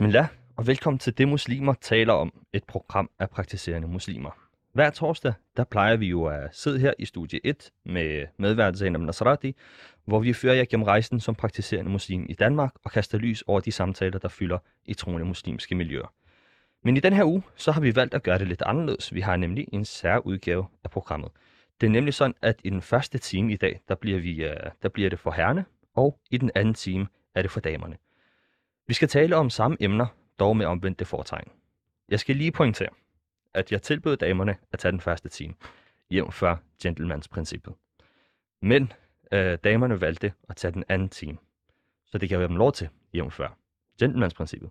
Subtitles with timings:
[0.00, 0.26] Bismillah,
[0.56, 4.30] og velkommen til Det Muslimer taler om, et program af praktiserende muslimer.
[4.72, 8.92] Hver torsdag, der plejer vi jo at sidde her i studie 1 med medvært af
[8.92, 9.56] Nasrati,
[10.04, 13.60] hvor vi fører jer gennem rejsen som praktiserende muslim i Danmark og kaster lys over
[13.60, 16.12] de samtaler, der fylder i troende muslimske miljøer.
[16.84, 19.14] Men i den her uge, så har vi valgt at gøre det lidt anderledes.
[19.14, 21.30] Vi har nemlig en særudgave af programmet.
[21.80, 24.56] Det er nemlig sådan, at i den første time i dag, der bliver, vi, øh,
[24.82, 27.96] der bliver det for herrene, og i den anden time er det for damerne.
[28.90, 30.06] Vi skal tale om samme emner,
[30.38, 31.48] dog med omvendte foretegn.
[32.08, 32.88] Jeg skal lige pointere,
[33.54, 35.54] at jeg tilbød damerne at tage den første time,
[36.10, 37.74] jævnfør før gentlemansprincippet.
[38.62, 38.92] Men
[39.32, 41.38] øh, damerne valgte at tage den anden time,
[42.06, 43.56] så det kan være dem lov til, jævnfør før
[44.00, 44.70] gentlemansprincippet.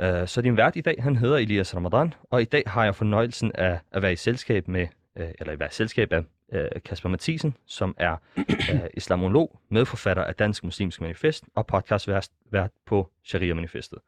[0.00, 2.94] Øh, så din vært i dag, han hedder Elias Ramadan, og i dag har jeg
[2.94, 6.68] fornøjelsen af at være i selskab med, øh, eller i være i selskab af øh,
[6.84, 13.10] Kasper Mathisen, som er øh, islamolog, medforfatter af Dansk Muslimsk Manifest og podcastvært vært på
[13.24, 13.98] Sharia Manifestet.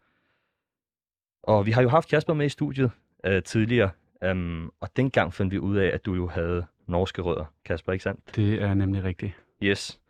[1.42, 2.90] Og vi har jo haft Kasper med i studiet
[3.24, 3.90] øh, tidligere,
[4.30, 8.02] um, og dengang fandt vi ud af, at du jo havde norske rødder, Kasper, ikke
[8.02, 8.36] sandt?
[8.36, 9.32] Det er nemlig rigtigt.
[9.62, 10.00] Yes.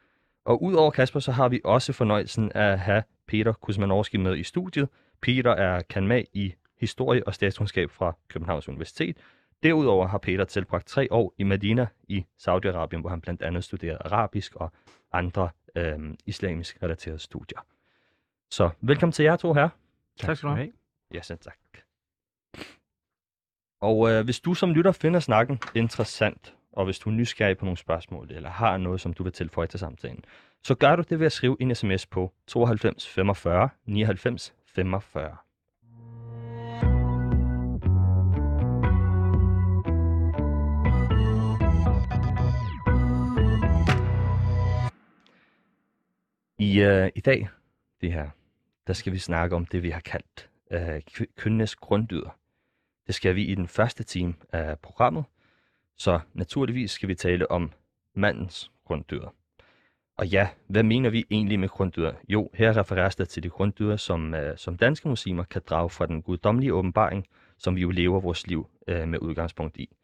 [0.45, 4.43] Og udover Kasper, så har vi også fornøjelsen af at have Peter Kuzmanorski med i
[4.43, 4.89] studiet.
[5.23, 9.17] Peter er kanmag i historie og statskundskab fra Københavns Universitet.
[9.63, 13.99] Derudover har Peter tilbragt tre år i Medina i Saudi-Arabien, hvor han blandt andet studerede
[14.05, 14.73] arabisk og
[15.13, 17.59] andre øhm, islamisk relaterede studier.
[18.51, 19.69] Så velkommen til jer to her.
[20.21, 20.73] Tak skal du have.
[21.15, 21.59] Ja, selv tak.
[23.81, 27.65] Og øh, hvis du som lytter finder snakken interessant, og hvis du er nysgerrig på
[27.65, 30.25] nogle spørgsmål, eller har noget, som du vil tilføje til samtalen,
[30.63, 35.37] så gør du det ved at skrive en sms på 92 45 99 45.
[46.81, 47.49] øh, I dag,
[48.01, 48.31] det her,
[48.87, 52.39] der skal vi snakke om det, vi har kaldt øh, kønnes grunddyder.
[53.07, 55.25] Det skal vi i den første time af programmet,
[55.97, 57.73] så naturligvis skal vi tale om
[58.15, 59.35] mandens grunddyder.
[60.17, 62.13] Og ja, hvad mener vi egentlig med grunddyder?
[62.29, 66.07] Jo, her refereres der til de grunddyder, som, øh, som danske muslimer kan drage fra
[66.07, 67.27] den guddommelige åbenbaring,
[67.59, 69.97] som vi jo lever vores liv øh, med udgangspunkt i.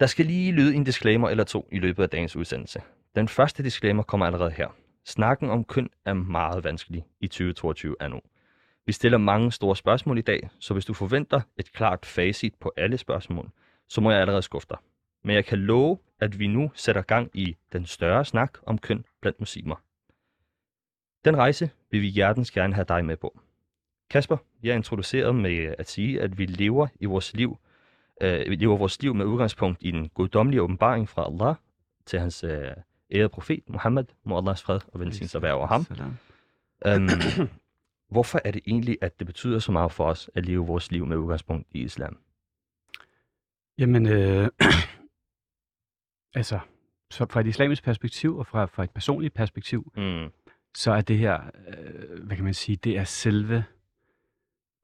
[0.00, 2.82] Der skal lige lyde en disclaimer eller to i løbet af dagens udsendelse.
[3.14, 4.68] Den første disclaimer kommer allerede her.
[5.08, 8.20] Snakken om køn er meget vanskelig i 2022 nu.
[8.86, 12.72] Vi stiller mange store spørgsmål i dag, så hvis du forventer et klart facit på
[12.76, 13.50] alle spørgsmål,
[13.88, 14.78] så må jeg allerede skuffe dig.
[15.24, 19.04] Men jeg kan love, at vi nu sætter gang i den større snak om køn
[19.20, 19.76] blandt muslimer.
[21.24, 23.40] Den rejse vil vi hjertens gerne have dig med på.
[24.10, 27.58] Kasper, jeg er introduceret med at sige, at vi lever i vores liv,
[28.20, 31.54] øh, vi lever vores liv med udgangspunkt i den guddommelige åbenbaring fra Allah
[32.06, 32.70] til hans øh,
[33.10, 35.86] ærede profet, Muhammad, må Allahs fred og velsignelse være over ham.
[36.96, 37.08] Um,
[38.14, 41.06] hvorfor er det egentlig, at det betyder så meget for os at leve vores liv
[41.06, 42.18] med udgangspunkt i islam?
[43.78, 44.48] Jamen, øh,
[46.34, 46.58] altså,
[47.10, 50.28] så fra et islamisk perspektiv og fra, fra et personligt perspektiv, Mm.
[50.74, 53.64] så er det her, øh, hvad kan man sige, det er selve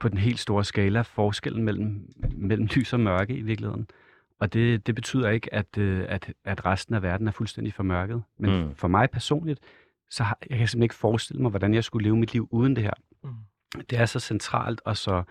[0.01, 3.89] på den helt store skala forskellen mellem, mellem lys og mørke i virkeligheden.
[4.41, 8.23] Og det, det betyder ikke, at, øh, at, at resten af verden er fuldstændig formørket.
[8.39, 8.75] Men Mm.
[8.75, 9.61] for mig personligt,
[10.11, 12.77] så har, jeg kan simpelthen ikke forestille mig, hvordan jeg skulle leve mit liv uden
[12.77, 12.93] det her.
[13.25, 13.31] Mm.
[13.91, 15.23] Det er så centralt og så,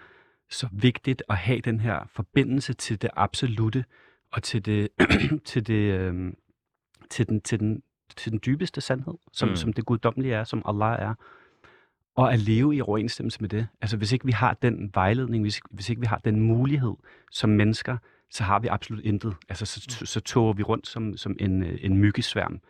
[0.49, 3.85] så vigtigt at have den her forbindelse til det absolute
[4.31, 4.89] og til det,
[5.45, 6.33] til det, øh,
[7.09, 7.83] til den, til den,
[8.17, 9.55] til den dybeste sandhed, som, mm.
[9.55, 11.13] som det guddommelige er, som Allah er.
[12.15, 13.67] Og at leve i overensstemmelse med det.
[13.81, 16.93] Altså hvis ikke vi har den vejledning, hvis, hvis ikke vi har den mulighed
[17.31, 17.97] som mennesker,
[18.33, 19.35] så har vi absolut intet.
[19.49, 22.61] Altså så, så toger vi rundt som, som en, øh, en myggesværm.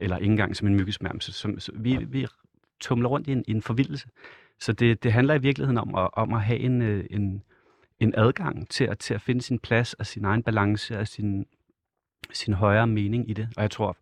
[0.00, 1.20] Eller ikke engang som en myggesværm.
[1.20, 2.26] Så, som, så vi, vi
[2.80, 4.08] tumler rundt i en, i en forvildelse.
[4.60, 7.42] Så det, det handler i virkeligheden om at, om at have en, øh, en,
[8.00, 11.46] en adgang til at, til at finde sin plads og sin egen balance og sin,
[12.32, 13.48] sin højere mening i det.
[13.56, 13.96] Og jeg tror,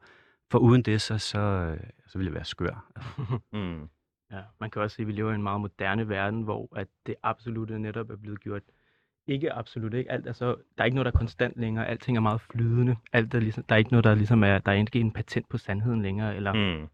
[0.50, 1.74] for uden det, så, så,
[2.06, 2.90] så ville jeg være skør.
[3.52, 3.88] Mm.
[4.30, 6.88] Ja, man kan også se, at vi lever i en meget moderne verden, hvor at
[7.06, 8.62] det absolute netop er blevet gjort
[9.28, 10.10] ikke absolut ikke.
[10.12, 11.86] Alt er så, der er ikke noget, der er konstant længere.
[11.86, 12.96] Alting er meget flydende.
[13.12, 15.48] Alt er ligesom, der er ikke noget, der ligesom er, der er ikke en patent
[15.48, 16.36] på sandheden længere.
[16.36, 16.88] Eller, Mm.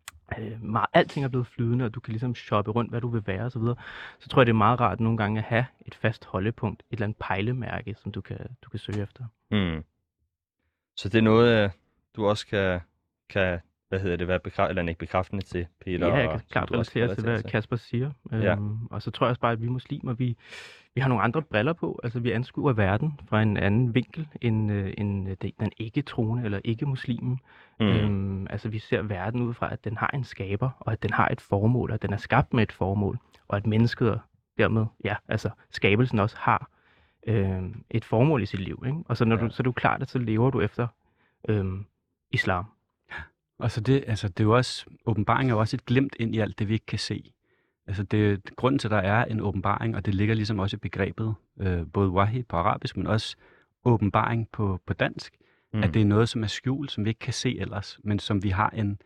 [0.45, 3.23] øh, meget, alting er blevet flydende, og du kan ligesom shoppe rundt, hvad du vil
[3.27, 3.61] være osv.
[3.61, 3.75] Så,
[4.19, 6.97] så tror jeg, det er meget rart nogle gange at have et fast holdepunkt, et
[6.97, 9.25] eller andet pejlemærke, som du kan, du kan søge efter.
[9.51, 9.85] Mm.
[10.97, 11.71] Så det er noget, øh,
[12.17, 12.81] du også kan,
[13.29, 13.61] kan
[13.95, 16.07] hvad hedder det, hvad bekræ- eller ikke bekræftende til Peter?
[16.07, 18.11] Ja, jeg kan klart relatere til, hvad Kasper siger.
[18.33, 18.53] Ja.
[18.53, 20.37] Øhm, og så tror jeg også bare, at vi muslimer, vi,
[20.95, 22.01] vi har nogle andre briller på.
[22.03, 26.61] Altså, vi anskuer verden fra en anden vinkel end, øh, end øh, den ikke-troende eller
[26.65, 27.41] ikke-muslimen.
[27.81, 27.87] Mm.
[27.87, 31.13] Øhm, altså, vi ser verden ud fra, at den har en skaber, og at den
[31.13, 33.19] har et formål, og at den er skabt med et formål,
[33.49, 34.19] og at mennesket og
[34.59, 36.71] dermed, ja, altså skabelsen også har
[37.27, 38.83] øhm, et formål i sit liv.
[38.87, 38.99] Ikke?
[39.07, 39.43] Og så, når Ja.
[39.45, 40.87] du, så er det jo klart, at så lever du efter
[41.49, 41.87] øhm,
[42.31, 42.65] islam.
[43.59, 46.35] Og så det, altså, det er jo også, åbenbaring er jo også et glimt ind
[46.35, 47.33] i alt det, vi ikke kan se.
[47.87, 50.79] Altså det, grunden til, at der er en åbenbaring, og det ligger ligesom også i
[50.79, 53.37] begrebet, øh, både wahi på arabisk, men også
[53.85, 55.39] åbenbaring på, på dansk,
[55.73, 55.83] mm.
[55.83, 58.43] at det er noget, som er skjult, som vi ikke kan se ellers, men som
[58.43, 58.99] vi har en,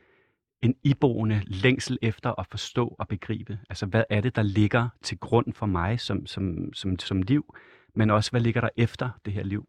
[0.62, 3.58] en iboende længsel efter at forstå og begribe.
[3.68, 7.54] Altså hvad er det, der ligger til grund for mig som, som, som, som liv,
[7.94, 9.66] men også hvad ligger der efter det her liv.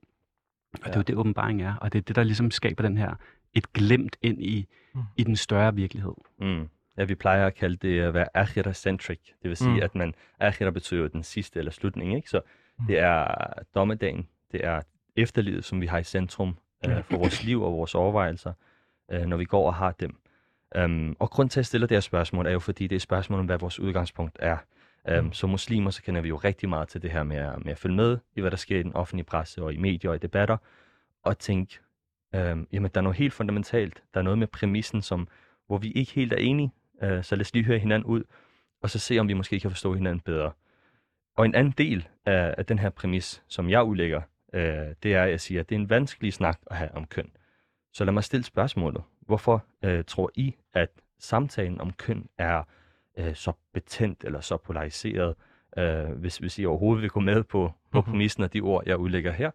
[0.74, 0.88] Og ja.
[0.88, 3.16] det er jo det, åbenbaring er, og det er det, der ligesom skaber den her,
[3.54, 5.01] et glimt ind i, Mm.
[5.18, 6.13] i den større virkelighed.
[6.40, 6.69] Mm.
[6.98, 9.19] Ja, vi plejer at kalde det at være akhira-centric.
[9.42, 9.80] Det vil sige, Mm.
[9.84, 12.30] at man, akhira betyder jo den sidste eller slutning, ikke?
[12.30, 12.42] Så
[12.80, 12.86] Mm.
[12.86, 13.28] det er
[13.75, 14.81] dommedagen, det er
[15.16, 18.54] efterlivet, som vi har i centrum øh, for vores liv og vores overvejelser,
[19.12, 20.19] øh, når vi går og har dem.
[20.84, 22.98] Um, og grund til, at jeg stiller det her spørgsmål, er jo fordi, det er
[22.98, 24.57] et spørgsmål om, hvad vores udgangspunkt er.
[25.19, 25.34] Um, Mm.
[25.34, 27.78] Som muslimer, så kender vi jo rigtig meget til det her med at, med at
[27.78, 30.19] følge med i, hvad der sker i den offentlige presse og i medier og i
[30.19, 30.57] debatter,
[31.24, 31.80] og tænke,
[32.34, 34.04] um, jamen, der er noget helt fundamentalt.
[34.14, 35.28] Der er noget med præmissen, som,
[35.68, 36.72] hvor vi ikke helt er enige.
[37.04, 38.24] Uh, så lad os lige høre hinanden ud,
[38.81, 40.52] og så se, om vi måske kan forstå hinanden bedre.
[41.38, 44.22] Og en anden del af, af den her præmis, som jeg udlægger,
[44.54, 47.06] øh, det er, at jeg siger, at det er en vanskelig snak at have om
[47.06, 47.31] køn.
[47.94, 49.04] Så lad mig stille spørgsmålet.
[49.22, 50.90] Hvorfor øh, tror I, at
[51.20, 52.64] samtalen om køn er
[53.18, 55.36] øh, så betændt eller så polariseret,
[55.78, 58.10] øh, hvis, hvis I overhovedet vil gå med på, på Mhm.
[58.10, 59.52] præmissen af de ord, jeg udlægger her?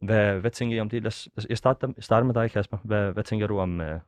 [0.00, 1.02] Hvad, hvad tænker I om det?
[1.02, 2.78] Lad os, jeg starter, jeg starter med dig, Kasper.
[2.84, 4.00] Hvad, hvad tænker du om, øh,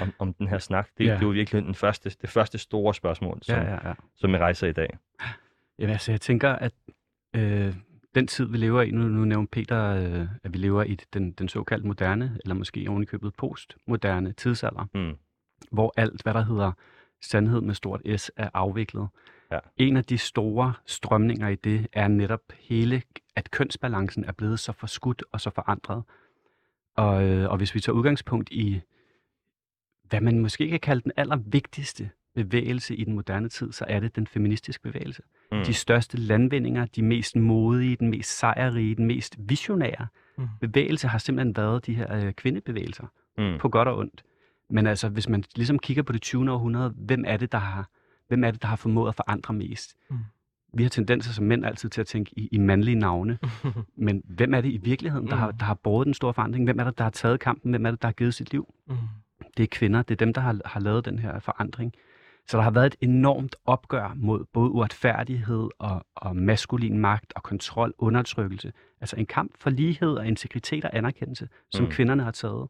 [0.00, 0.88] om, om den her snak?
[0.98, 1.10] Det, Ja.
[1.12, 3.94] det er jo virkelig den første, det første store spørgsmål, som, Ja, ja, ja.
[4.16, 4.98] som I rejser i dag.
[5.78, 6.72] Jamen, altså, jeg tænker, at
[7.36, 7.74] øh,
[8.14, 11.32] den tid, vi lever i, nu, nu nævner Peter, øh, at vi lever i den,
[11.32, 15.16] den såkaldt moderne, eller måske ovenikøbet postmoderne tidsalder, Mm.
[15.70, 16.72] hvor alt, hvad der hedder
[17.22, 19.08] sandhed med stort S, er afviklet.
[19.52, 19.58] Ja.
[19.76, 23.02] En af de store strømninger i det er netop hele,
[23.36, 26.02] at kønsbalancen er blevet så forskudt og så forandret.
[26.96, 28.80] Og, øh, og hvis vi tager udgangspunkt i,
[30.08, 34.16] hvad man måske kan kalde den allervigtigste bevægelse i den moderne tid, så er det
[34.16, 35.22] den feministiske bevægelse.
[35.52, 35.64] Mm.
[35.64, 40.06] De største landvindinger, de mest modige, den mest sejrige, den mest visionære
[40.38, 40.48] Mm.
[40.60, 43.06] bevægelse har simpelthen været de her øh, kvindebevægelser,
[43.38, 43.58] Mm.
[43.58, 44.22] på godt og ondt.
[44.70, 46.50] Men altså, hvis man ligesom kigger på det 20.
[46.52, 47.88] århundrede, hvem er det, der har,
[48.32, 49.96] hvem er det, der har formået at forandre mest?
[50.10, 50.16] Mm.
[50.74, 53.38] Vi har tendenser som mænd altid til at tænke i, i mandlige navne,
[54.06, 55.40] men hvem er det i virkeligheden, der, Mm.
[55.40, 56.64] har, der har båret den store forandring?
[56.64, 57.70] Hvem er det, der har taget kampen?
[57.70, 58.74] Hvem er det, der har givet sit liv?
[58.88, 58.94] Mm.
[59.56, 61.92] det er kvinder, det er dem, der har, har lavet den her forandring.
[62.48, 67.42] Så der har været et enormt opgør mod både uretfærdighed og, og maskulin magt og
[67.42, 68.72] kontrol, undertrykkelse.
[69.00, 71.90] Altså en kamp for lighed og integritet og anerkendelse, som Mm.
[71.90, 72.68] kvinderne har taget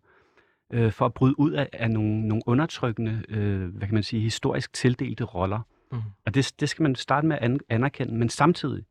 [0.72, 4.22] øh, for at bryde ud af, af nogle, nogle undertrykkende, øh, hvad kan man sige,
[4.22, 5.60] historisk tildelte roller.
[5.92, 5.98] Mm.
[6.26, 8.84] Og det, det skal man starte med at an- anerkende, men samtidig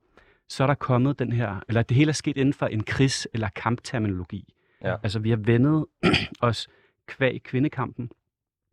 [0.50, 3.26] så er der kommet den her, eller det hele er sket inden for en krigs-
[3.34, 4.54] eller kampterminologi.
[4.84, 4.96] Ja.
[5.04, 5.86] Altså vi har vendet
[6.42, 6.68] os
[7.08, 8.12] kvæg kvindekampen,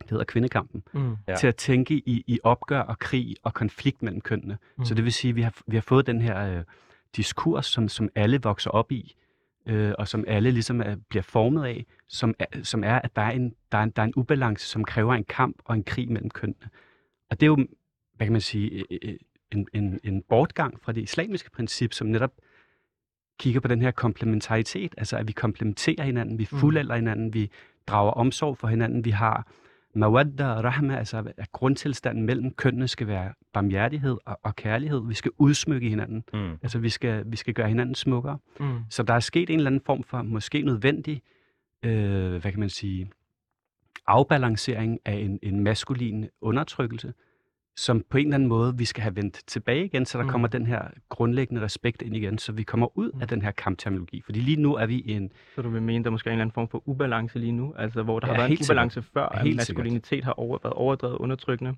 [0.02, 1.16] det hedder kvindekampen, Mm.
[1.28, 1.36] Ja.
[1.36, 4.58] til at tænke i, i opgør og krig og konflikt mellem kønnene.
[4.78, 4.84] Mm.
[4.84, 6.64] Så det vil sige, at vi har, vi har fået den her øh,
[7.16, 9.14] diskurs, som, som alle vokser op i,
[9.68, 13.22] øh, og som alle ligesom er, bliver formet af, som er, som er at der
[13.22, 15.84] er, en, der, er en, der er en ubalance, som kræver en kamp og en
[15.84, 16.68] krig mellem kønnene.
[17.30, 17.66] Og det er jo,
[18.16, 19.14] hvad kan man sige, øh, øh,
[19.52, 22.32] en, en, en bortgang fra det islamiske princip, som netop
[23.38, 26.58] kigger på den her komplementaritet, altså at vi komplementerer hinanden, vi Mm.
[26.58, 27.50] fuldalder hinanden, vi
[27.86, 29.46] drager omsorg for hinanden, vi har
[29.94, 35.02] mawadda og rahma, altså at grundtilstanden mellem kønnene skal være barmhjertighed og, og kærlighed.
[35.08, 36.52] Vi skal udsmykke hinanden, Mm.
[36.62, 38.38] altså vi skal, vi skal gøre hinanden smukkere.
[38.60, 38.78] Mm.
[38.90, 41.22] Så der er sket en eller anden form for måske nødvendig,
[41.82, 43.10] øh, hvad kan man sige,
[44.06, 47.12] afbalancering af en, en maskulin undertrykkelse,
[47.78, 50.26] som på en eller anden måde, vi skal have vendt tilbage igen, så der Mm.
[50.28, 50.32] mm.
[50.32, 53.20] kommer den her grundlæggende respekt ind igen, så vi kommer ud Mm.
[53.22, 54.22] af den her kampterminologi.
[54.24, 56.34] Fordi lige nu er vi i en, Så du vil mene, der måske er en
[56.36, 57.74] eller anden form for ubalance lige nu?
[57.78, 58.74] Altså, hvor der Ja, har været en helt sikkert.
[58.74, 59.56] ubalance før, at sikkert.
[59.56, 61.74] maskulinitet har over, været overdrevet undertrykkende.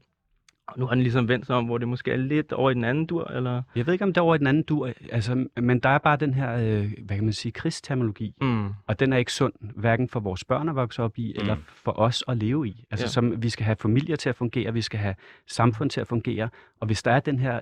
[0.72, 2.74] Og nu har den ligesom vendt sig om, hvor det måske er lidt over i
[2.74, 3.62] den anden dur, eller?
[3.76, 5.98] jeg ved ikke om det er over i den anden dur, altså, men der er
[5.98, 8.68] bare den her, øh, hvad kan man sige, krigsterminologi, Mm.
[8.86, 11.40] og den er ikke sund, hverken for vores børn at vokse op i, mm.
[11.40, 12.84] eller for os at leve i.
[12.90, 13.08] Altså Ja.
[13.08, 15.14] som, vi skal have familier til at fungere, vi skal have
[15.46, 16.48] samfund til at fungere,
[16.80, 17.60] og hvis der er den her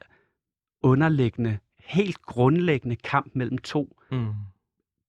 [0.83, 4.27] underliggende, helt grundlæggende kamp mellem to Mm.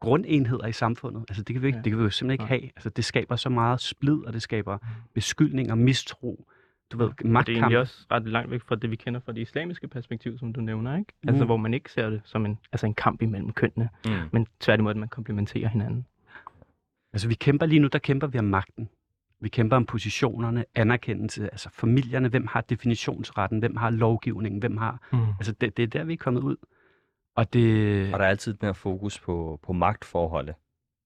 [0.01, 1.25] grundenheder i samfundet.
[1.29, 1.83] Altså det kan vi, ikke, Ja.
[1.83, 2.59] det kan vi jo simpelthen ikke Nej.
[2.59, 2.61] have.
[2.75, 4.77] Altså det skaber så meget splid, og det skaber
[5.13, 6.45] beskyldning og mistro.
[6.91, 7.57] Du ved, Og det er magtkamp.
[7.57, 10.61] egentlig også ret langt væk fra det, vi kender fra det islamiske perspektiv, som du
[10.61, 11.13] nævner, ikke?
[11.27, 11.47] Altså, Mm.
[11.47, 14.11] hvor man ikke ser det som en, altså en kamp imellem kønnene, Mm.
[14.31, 16.05] men tværtimod, at man komplementerer hinanden.
[17.13, 18.89] Altså vi kæmper lige nu, der kæmper vi om magten.
[19.41, 25.07] Vi kæmper om positionerne, anerkendelse, altså familierne, hvem har definitionsretten, hvem har lovgivningen, hvem har...
[25.13, 25.19] Mm.
[25.29, 26.55] Altså det, det er der, vi er kommet ud.
[27.35, 28.13] Og det...
[28.13, 30.55] Og der er altid den her fokus på, på magtforholdet.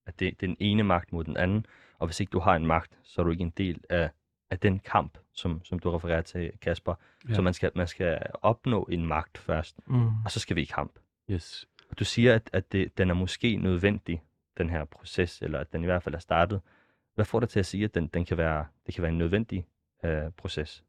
[0.08, 1.66] At det, det er den ene magt mod den anden.
[2.00, 4.10] Og hvis ikke du har en magt, så er du ikke en del af,
[4.50, 6.96] af den kamp, som, som du refererer til, Kasper.
[7.30, 7.34] Ja.
[7.34, 10.08] Så man skal, man skal opnå en magt først, Mm.
[10.26, 10.92] og så skal vi i kamp.
[11.32, 11.68] Yes.
[11.90, 14.24] Og du siger, at, at det, den er måske nødvendig,
[14.58, 16.62] den her proces, eller at den i hvert fald er startet.
[17.16, 19.18] Hvad får dig til at sige, at den, den kan være, det kan være en
[19.18, 19.66] nødvendig
[20.06, 20.84] øh, proces?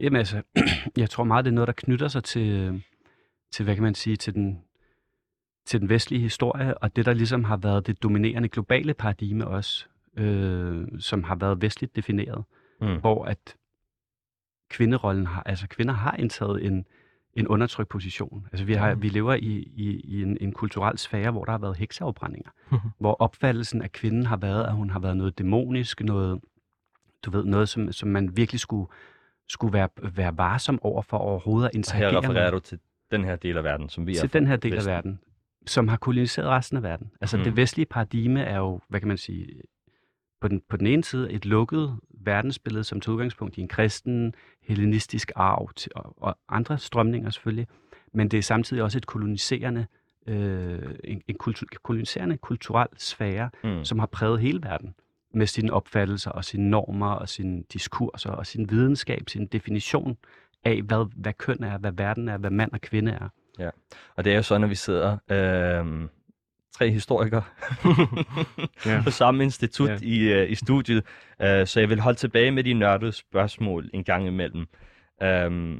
[0.00, 0.42] Jamen altså,
[0.96, 2.82] jeg tror meget, det er noget, der knytter sig til,
[3.50, 4.62] til hvad kan man sige, til den,
[5.64, 9.86] til den vestlige historie, og det, der ligesom har været det dominerende globale paradigme også,
[10.16, 12.44] øh, som har været vestligt defineret,
[12.80, 13.00] Mm.
[13.00, 13.56] hvor at
[14.70, 16.86] kvinderollen har, altså kvinder har indtaget en,
[17.34, 18.46] en undertrykt position.
[18.52, 19.02] Altså vi, har, Mhm.
[19.02, 22.80] vi lever i, i, i en, en kulturel sfære, hvor der har været hekseafbrændinger, Mhm.
[23.00, 26.40] hvor opfattelsen af kvinden har været, at hun har været noget dæmonisk, noget,
[27.24, 28.88] du ved, noget, som, som man virkelig skulle,
[29.48, 32.78] skulle være, være varsom over for overhovedet at her interagere med refererer du til
[33.10, 35.20] den her del af verden, som vi er til den her del af verden,
[35.66, 37.10] som har koloniseret resten af verden.
[37.20, 37.40] Altså mm.
[37.40, 37.44] Mm.
[37.44, 39.62] det vestlige paradigme er jo, hvad kan man sige,
[40.40, 44.34] på den, på den ene side et lukket verdensbillede, som tager udgangspunkt i en kristen,
[44.62, 47.66] hellenistisk arv til, og, og andre strømninger selvfølgelig,
[48.12, 49.86] men det er samtidig også et koloniserende,
[50.26, 53.84] øh, en, en kultur, koloniserende kulturel sfære, Mm.
[53.84, 54.94] som har præget hele verden
[55.34, 60.16] med sine opfattelser og sine normer og sine diskurser og sin videnskab, sin definition
[60.64, 63.28] af, hvad, hvad køn er, hvad verden er, hvad mand og kvinde er.
[64.16, 66.08] Og det er jo sådan, at vi sidder øh,
[66.78, 67.42] tre historikere
[68.86, 69.00] Ja.
[69.04, 69.98] på samme institut Ja.
[70.02, 71.04] i, øh, i studiet,
[71.42, 74.66] øh, så jeg vil holde tilbage med de nørdede spørgsmål en gang imellem,
[75.22, 75.78] øh,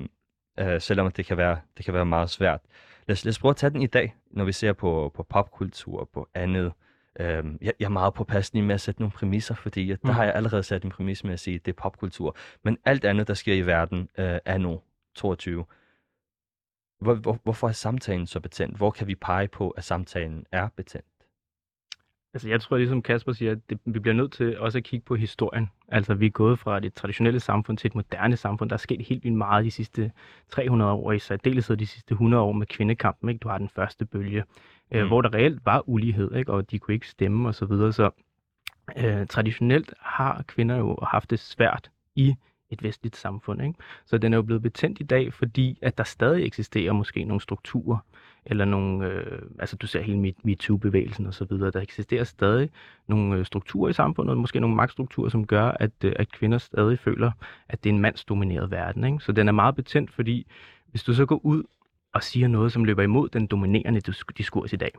[0.60, 2.60] øh, selvom det kan, være, det kan være meget svært.
[3.08, 5.22] Lad os, lad os prøve at tage den i dag, når vi ser på, på
[5.22, 6.72] popkultur og på andet.
[7.20, 10.10] Øh, jeg, jeg er meget påpasselig med at sætte nogle præmisser, fordi der Mm.
[10.10, 12.36] har jeg allerede sat en præmis med at sige, at det er popkultur.
[12.64, 14.80] Men alt andet, der sker i verden, øh, er nu
[15.14, 15.64] 22.
[17.00, 18.76] Hvor, hvor, hvorfor er samtalen så betændt?
[18.76, 21.06] Hvor kan vi pege på, at samtalen er betændt?
[22.34, 25.04] Altså, jeg tror, ligesom Kasper siger, at det, vi bliver nødt til også at kigge
[25.04, 25.70] på historien.
[25.88, 28.70] Altså, vi er gået fra det traditionelle samfund til et moderne samfund.
[28.70, 30.12] Der er sket helt vildt meget de sidste
[30.48, 33.28] 300 år, i særdeleshed de sidste 100 år med kvindekampen.
[33.28, 33.38] Ikke?
[33.38, 34.44] Du har den første bølge,
[34.90, 35.08] øh, Mm.
[35.08, 36.52] hvor der reelt var ulighed, ikke?
[36.52, 37.54] og de kunne ikke stemme osv.
[37.54, 37.92] Så, videre.
[37.92, 38.10] så
[38.96, 42.34] øh, traditionelt har kvinder jo haft det svært i
[42.70, 43.62] et vestligt samfund.
[43.62, 43.74] Ikke?
[44.06, 47.40] Så den er jo blevet betændt i dag, fordi at der stadig eksisterer måske nogle
[47.40, 47.98] strukturer,
[48.46, 52.70] eller nogle, øh, altså du ser hele MeToo-bevægelsen og så videre, der eksisterer stadig
[53.06, 56.98] nogle øh, strukturer i samfundet, måske nogle magtstrukturer, som gør, at, øh, at kvinder stadig
[56.98, 57.30] føler,
[57.68, 59.04] at det er en mandsdomineret verden.
[59.04, 59.20] Ikke?
[59.20, 60.46] Så den er meget betændt, fordi
[60.86, 61.62] hvis du så går ud
[62.12, 64.00] og siger noget, som løber imod den dominerende
[64.38, 64.92] diskurs i dag,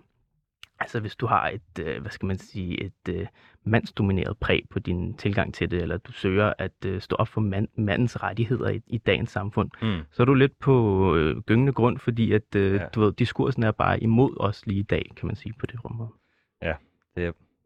[0.79, 3.27] altså hvis du har et, øh, hvad skal man sige, et øh,
[3.65, 7.41] mandsdomineret præg på din tilgang til det, eller du søger at øh, stå op for
[7.41, 9.99] mand, mandens rettigheder i, i dagens samfund, Mm.
[10.11, 12.81] så er du lidt på øh, gyngende grund, fordi at, øh, Ja.
[12.81, 12.87] ja.
[12.95, 15.85] du ved, diskursen er bare imod os lige i dag, kan man sige på det
[15.85, 16.07] rum.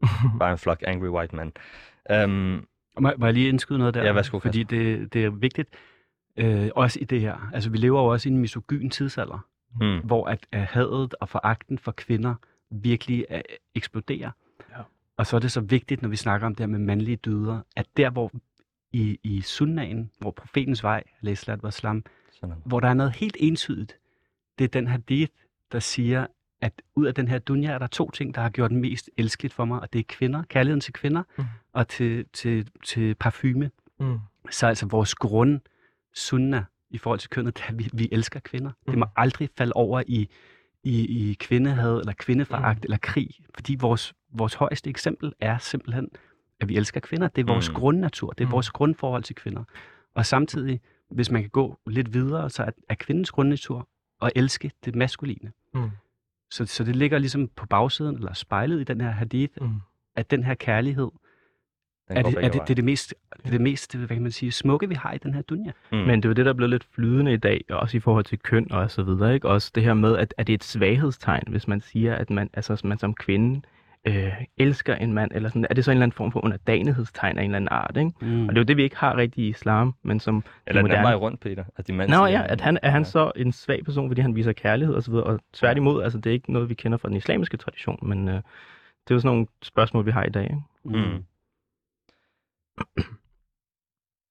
[0.40, 1.52] Bare en flok angry white men.
[2.24, 2.66] Um,
[3.00, 4.00] Må, må jeg lige indskyde noget der?
[4.04, 5.68] Ja, værsgo, Fordi det, det er vigtigt,
[6.38, 7.50] øh, også i det her.
[7.54, 9.46] Altså, vi lever jo også i en misogyn tidsalder,
[9.80, 12.34] mm, hvor at, at hadet og foragten for kvinder
[12.70, 13.38] virkelig uh,
[13.74, 14.30] eksploderer.
[14.70, 14.82] Ja.
[15.16, 17.60] Og så er det så vigtigt, når vi snakker om det her med mandlige dyder,
[17.76, 18.30] at der, hvor
[18.92, 22.54] i, i sunnaen, hvor profetens vej, Læslat var slam, sådan.
[22.64, 23.96] hvor der er noget helt entydigt,
[24.58, 25.32] det er den hadith,
[25.72, 26.26] der siger,
[26.60, 29.10] at ud af den her dunja er der to ting, der har gjort den mest
[29.16, 31.44] elskeligt for mig, og det er kvinder, kærligheden til kvinder, Mm.
[31.72, 33.70] og til, til, til parfume.
[34.00, 34.18] Mm.
[34.50, 35.60] Så altså vores grund
[36.14, 38.68] sunna i forhold til kønnet, at vi, vi elsker kvinder.
[38.70, 38.90] Mm.
[38.90, 40.28] Det må aldrig falde over i,
[40.84, 42.84] i, i kvindehad eller kvindeforagt Mm.
[42.84, 46.08] eller krig, fordi vores, vores højeste eksempel er simpelthen,
[46.60, 47.28] at vi elsker kvinder.
[47.28, 47.74] Det er vores Mm.
[47.74, 48.52] grundnatur, det er Mm.
[48.52, 49.64] vores grundforhold til kvinder.
[50.14, 53.88] Og samtidig, hvis man kan gå lidt videre, så er, er kvindens grundnatur
[54.22, 55.52] at elske det maskuline.
[55.74, 55.90] Mm.
[56.50, 59.74] Så, så det ligger ligesom på bagsiden, eller spejlet i den her hadith, Mm.
[60.16, 61.08] at den her kærlighed,
[62.08, 64.22] Den er det, er det, det, er det mest, det, er det mest, hvad kan
[64.22, 65.70] man sige, smukke, vi har i den her dunja.
[65.92, 65.98] Mm.
[65.98, 68.24] Men det er jo det, der er blevet lidt flydende i dag, også i forhold
[68.24, 69.34] til køn og så videre.
[69.34, 69.48] Ikke?
[69.48, 72.50] Også det her med, at, at det er et svaghedstegn, hvis man siger, at man,
[72.54, 73.60] altså, man som kvinde
[74.04, 77.38] øh, elsker en mand, eller sådan, er det så en eller anden form for underdanighedstegn
[77.38, 78.10] af en eller anden art, ikke?
[78.20, 78.42] Mm.
[78.42, 80.90] Og det er jo det, vi ikke har rigtig i islam, men som Eller den
[80.90, 81.64] moderne- vej rundt, Peter.
[81.76, 83.04] At de mand Nå ja, at han, er han Ja.
[83.08, 86.30] så en svag person, fordi han viser kærlighed og så videre, og tværtimod, altså det
[86.30, 88.40] er ikke noget, vi kender fra den islamiske tradition, men øh, det
[89.10, 90.44] er jo sådan nogle spørgsmål, vi har i dag.
[90.44, 90.98] Ikke?
[90.98, 91.24] Mm.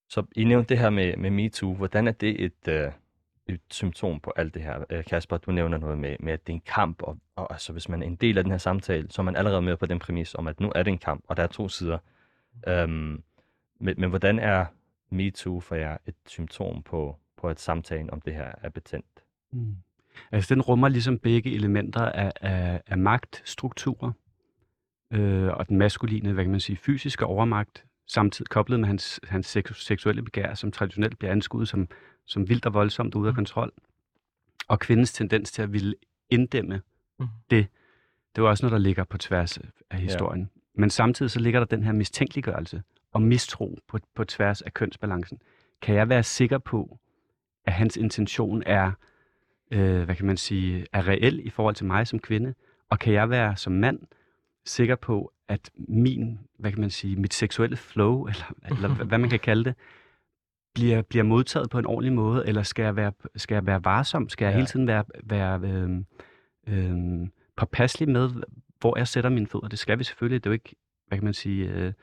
[0.09, 1.73] Så I nævnte det her med, med MeToo.
[1.73, 2.91] Hvordan er det et, øh,
[3.47, 4.83] et symptom på alt det her?
[4.89, 7.73] Øh, Kasper, du nævner noget med, med, at det er en kamp, og, og altså,
[7.73, 9.85] hvis man er en del af den her samtale, så er man allerede med på
[9.85, 11.97] den præmis om, at nu er det en kamp, og der er to sider.
[12.67, 13.23] Øhm,
[13.79, 14.65] men, men hvordan er
[15.09, 19.23] MeToo for jer et symptom på, på at samtalen om det her er betændt?
[19.51, 19.75] Mm.
[20.31, 24.11] Altså den rummer ligesom begge elementer af, af, af magtstrukturer,
[25.11, 29.57] øh, og den maskuline, hvad kan man sige, fysiske overmagt, samtidig koblet med hans, hans
[29.75, 31.87] seksuelle begær, som traditionelt bliver anskuet som,
[32.25, 33.35] som vildt og voldsomt ude af mm.
[33.35, 33.71] kontrol,
[34.67, 35.95] og kvindens tendens til at ville
[36.29, 36.81] inddæmme
[37.19, 37.27] mm.
[37.49, 37.67] det.
[38.35, 40.41] Det var også noget, der ligger på tværs af historien.
[40.41, 40.59] Ja.
[40.75, 45.41] Men samtidig så ligger der den her mistænkeliggørelse og mistro på, på tværs af kønsbalancen.
[45.81, 46.99] Kan jeg være sikker på,
[47.65, 48.91] at hans intention er,
[49.71, 52.53] øh, hvad kan man sige, er reel i forhold til mig som kvinde?
[52.89, 53.99] Og kan jeg være som mand
[54.65, 59.29] sikker på, at min, hvad kan man sige, mit seksuelle flow, eller, eller hvad man
[59.29, 59.75] kan kalde det,
[60.73, 64.29] bliver, bliver modtaget på en ordentlig måde, eller skal jeg være, skal jeg være varsom?
[64.29, 64.55] Skal jeg ja.
[64.57, 65.89] hele tiden være, være øh,
[66.67, 67.27] øh,
[67.57, 68.29] påpasselig med,
[68.79, 69.67] hvor jeg sætter mine fødder?
[69.67, 70.43] Det skal vi selvfølgelig.
[70.43, 70.75] Det er jo ikke,
[71.07, 71.93] hvad kan man sige, øh,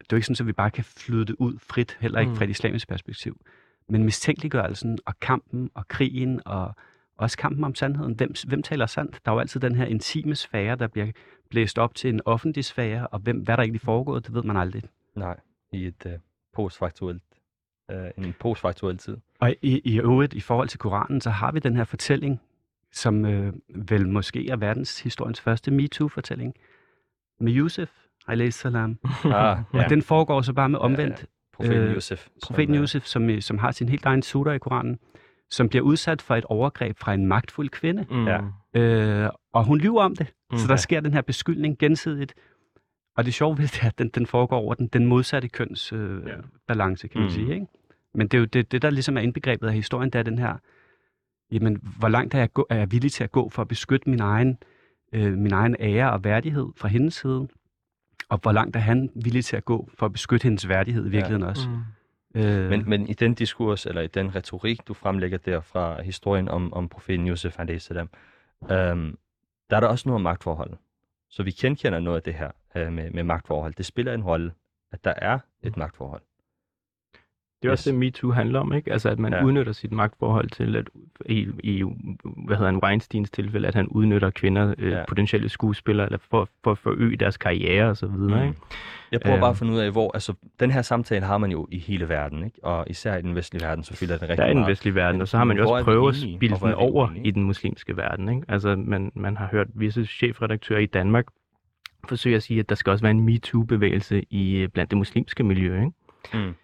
[0.00, 2.30] det er jo ikke sådan, at vi bare kan flyde det ud frit, heller ikke
[2.30, 2.36] mm.
[2.36, 3.40] fra et islamisk perspektiv.
[3.88, 6.74] Men mistænkeliggørelsen og kampen og krigen og
[7.20, 8.14] også kampen om sandheden.
[8.14, 9.20] Hvem, hvem taler sandt?
[9.24, 11.06] Der er jo altid den her intime sfære, der bliver
[11.50, 14.56] blæst op til en offentlig sfære, og hvem, hvad der egentlig foregår, det ved man
[14.56, 14.82] aldrig.
[15.16, 15.40] Nej,
[15.72, 16.12] i et uh,
[16.52, 17.22] postfaktuelt,
[17.92, 19.16] uh, en postfaktuel tid.
[19.40, 22.40] Og i, i øvrigt, i forhold til Koranen, så har vi den her fortælling,
[22.92, 26.54] som øh, vel måske er verdenshistoriens første MeToo-fortælling,
[27.40, 27.90] med Yusuf,
[28.26, 28.98] alayhi salam.
[29.24, 29.30] Ah,
[29.74, 29.84] ja.
[29.84, 31.18] Og den foregår så bare med omvendt.
[31.18, 31.26] Ja, ja.
[31.52, 32.28] Profeten øh, Yusuf.
[32.46, 34.98] Profeten Yusuf, som, som har sin helt egen surah i Koranen,
[35.50, 38.06] som bliver udsat for et overgreb fra en magtfuld kvinde.
[38.10, 38.26] Mm.
[38.26, 38.40] Ja.
[38.74, 40.26] Øh, og hun lyver om det.
[40.52, 40.58] Mm.
[40.58, 42.34] Så der sker den her beskyldning gensidigt.
[43.16, 45.92] Og det sjove ved det er, at den, den foregår over den, den modsatte køns
[45.92, 46.34] øh, ja.
[46.68, 47.34] balance, kan man mm.
[47.34, 47.54] sige.
[47.54, 47.66] Ikke?
[48.14, 50.38] Men det er jo det, det, der ligesom er indbegrebet af historien, det er den
[50.38, 50.56] her,
[51.52, 54.10] jamen, hvor langt er jeg, gå, er jeg villig til at gå for at beskytte
[54.10, 54.58] min egen,
[55.12, 57.48] øh, min egen ære og værdighed fra hendes side,
[58.28, 61.10] og hvor langt er han villig til at gå for at beskytte hendes værdighed i
[61.10, 61.48] virkeligheden ja.
[61.48, 61.68] også.
[61.68, 61.76] Mm.
[62.34, 66.48] Øh, men, men i den diskurs, eller i den retorik, du fremlægger der fra historien
[66.48, 69.18] om, om profeten Josef a.s., øhm,
[69.70, 70.76] der er der også noget om magtforhold.
[71.28, 73.74] Så vi kendkender noget af det her øh, med, med magtforhold.
[73.74, 74.52] Det spiller en rolle,
[74.92, 75.80] at der er et mm.
[75.80, 76.22] magtforhold.
[77.62, 77.80] Det er yes.
[77.80, 78.92] også det, MeToo handler om, ikke?
[78.92, 79.44] Altså, at man ja.
[79.44, 80.88] udnytter sit magtforhold til, at
[81.26, 81.84] i, i
[82.46, 85.04] hvad hedder en Weinsteins tilfælde, at han udnytter kvinder, øh, ja.
[85.08, 88.48] potentielle skuespillere, eller for, for at forøge deres karriere og så videre, mm.
[88.48, 88.60] ikke?
[89.12, 91.68] Jeg prøver bare at finde ud af, hvor, altså, den her samtale har man jo
[91.70, 92.64] i hele verden, ikke?
[92.64, 94.54] Og især i den vestlige verden, så fylder det rigtig meget.
[94.54, 96.74] Der er den vestlige verden, og så har man jo også prøvet at spille den
[96.74, 98.42] over i den muslimske verden, ikke?
[98.48, 101.26] Altså, man, man har hørt visse chefredaktører i Danmark
[102.08, 105.76] forsøge at sige, at der skal også være en MeToo-bevægelse i blandt det muslimske miljø,
[105.76, 106.46] ikke?
[106.46, 106.54] Mm.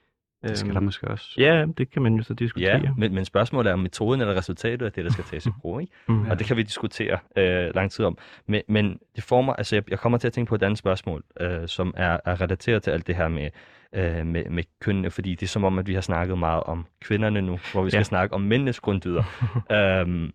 [0.42, 1.34] Det skal der øhm, måske også.
[1.38, 2.80] Ja, det kan man jo så diskutere.
[2.82, 5.50] Ja, men, men spørgsmålet er om metoden eller resultatet af det, der skal tages i
[5.60, 5.80] brug.
[5.80, 5.92] Ikke?
[6.08, 6.30] Mm.
[6.30, 8.18] Og det kan vi diskutere øh, lang tid om.
[8.46, 10.78] Men, men det får mig, altså jeg, jeg kommer til at tænke på et andet
[10.78, 13.50] spørgsmål, øh, som er, er relateret til alt det her med,
[13.92, 16.86] øh, med, med kønnene, fordi det er som om, at vi har snakket meget om
[17.00, 18.02] kvinderne nu, hvor vi skal ja.
[18.02, 19.22] snakke om mændenes grunddyder.
[19.76, 20.32] øhm,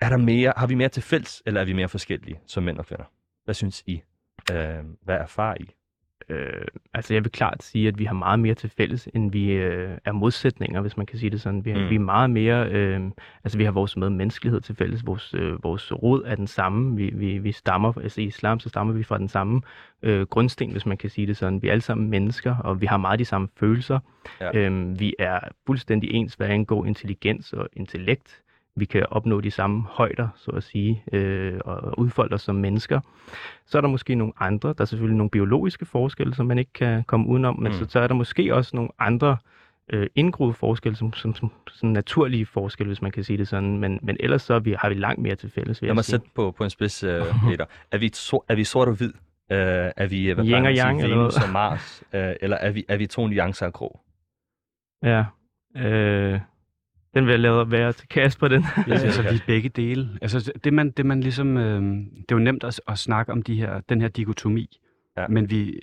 [0.00, 2.78] er der mere, har vi mere til fælles, eller er vi mere forskellige som mænd
[2.78, 3.04] og kvinder?
[3.44, 4.02] Hvad synes I?
[4.52, 5.70] Øh, hvad erfarer I?
[6.28, 9.50] Øh, altså jeg vil klart sige, at vi har meget mere til fælles, end vi
[9.52, 11.64] øh, er modsætninger, hvis man kan sige det sådan.
[11.64, 11.90] Vi, har, mm.
[11.90, 13.00] vi er meget mere, øh,
[13.44, 15.06] altså vi har vores med menneskelighed til fælles.
[15.06, 16.96] Vores, øh, vores rod er den samme.
[16.96, 19.62] Vi, vi, vi stammer, altså i islam, så stammer vi fra den samme
[20.02, 21.62] øh, grundsten, hvis man kan sige det sådan.
[21.62, 23.98] Vi er alle sammen mennesker, og vi har meget de samme følelser.
[24.40, 24.58] Ja.
[24.58, 28.42] Øh, vi er fuldstændig ens, hvad angår intelligens og intellekt
[28.76, 33.00] vi kan opnå de samme højder, så at sige, øh, og udfolde os som mennesker.
[33.66, 36.72] Så er der måske nogle andre, der er selvfølgelig nogle biologiske forskelle, som man ikke
[36.72, 37.78] kan komme udenom, men mm.
[37.78, 39.36] så, så er der måske også nogle andre
[39.92, 43.78] øh, indgroede forskelle, som, som, som, som naturlige forskelle, hvis man kan sige det sådan.
[43.78, 45.82] Men, men ellers så vi, har vi langt mere til fælles.
[45.82, 47.10] Lad mig sætte på, på en spids, uh,
[47.48, 47.64] Peter.
[47.90, 49.12] Er vi, so, er vi sort og hvid?
[49.50, 49.56] Uh,
[49.96, 52.02] er vi hvad Yang og Yang, eller Venus og Mars?
[52.14, 54.00] Uh, eller er vi, er vi to nuancer af grå?
[55.02, 55.24] Ja.
[55.76, 56.40] Øh,
[57.14, 58.64] den vil jeg lade være til Kasper, den.
[58.88, 60.18] ja, altså, vi er begge dele.
[60.22, 63.42] Altså, det man, det man ligesom, øh, det er jo nemt at, at snakke om
[63.42, 64.78] de her, den her dikotomi,
[65.16, 65.28] ja.
[65.28, 65.80] men vi,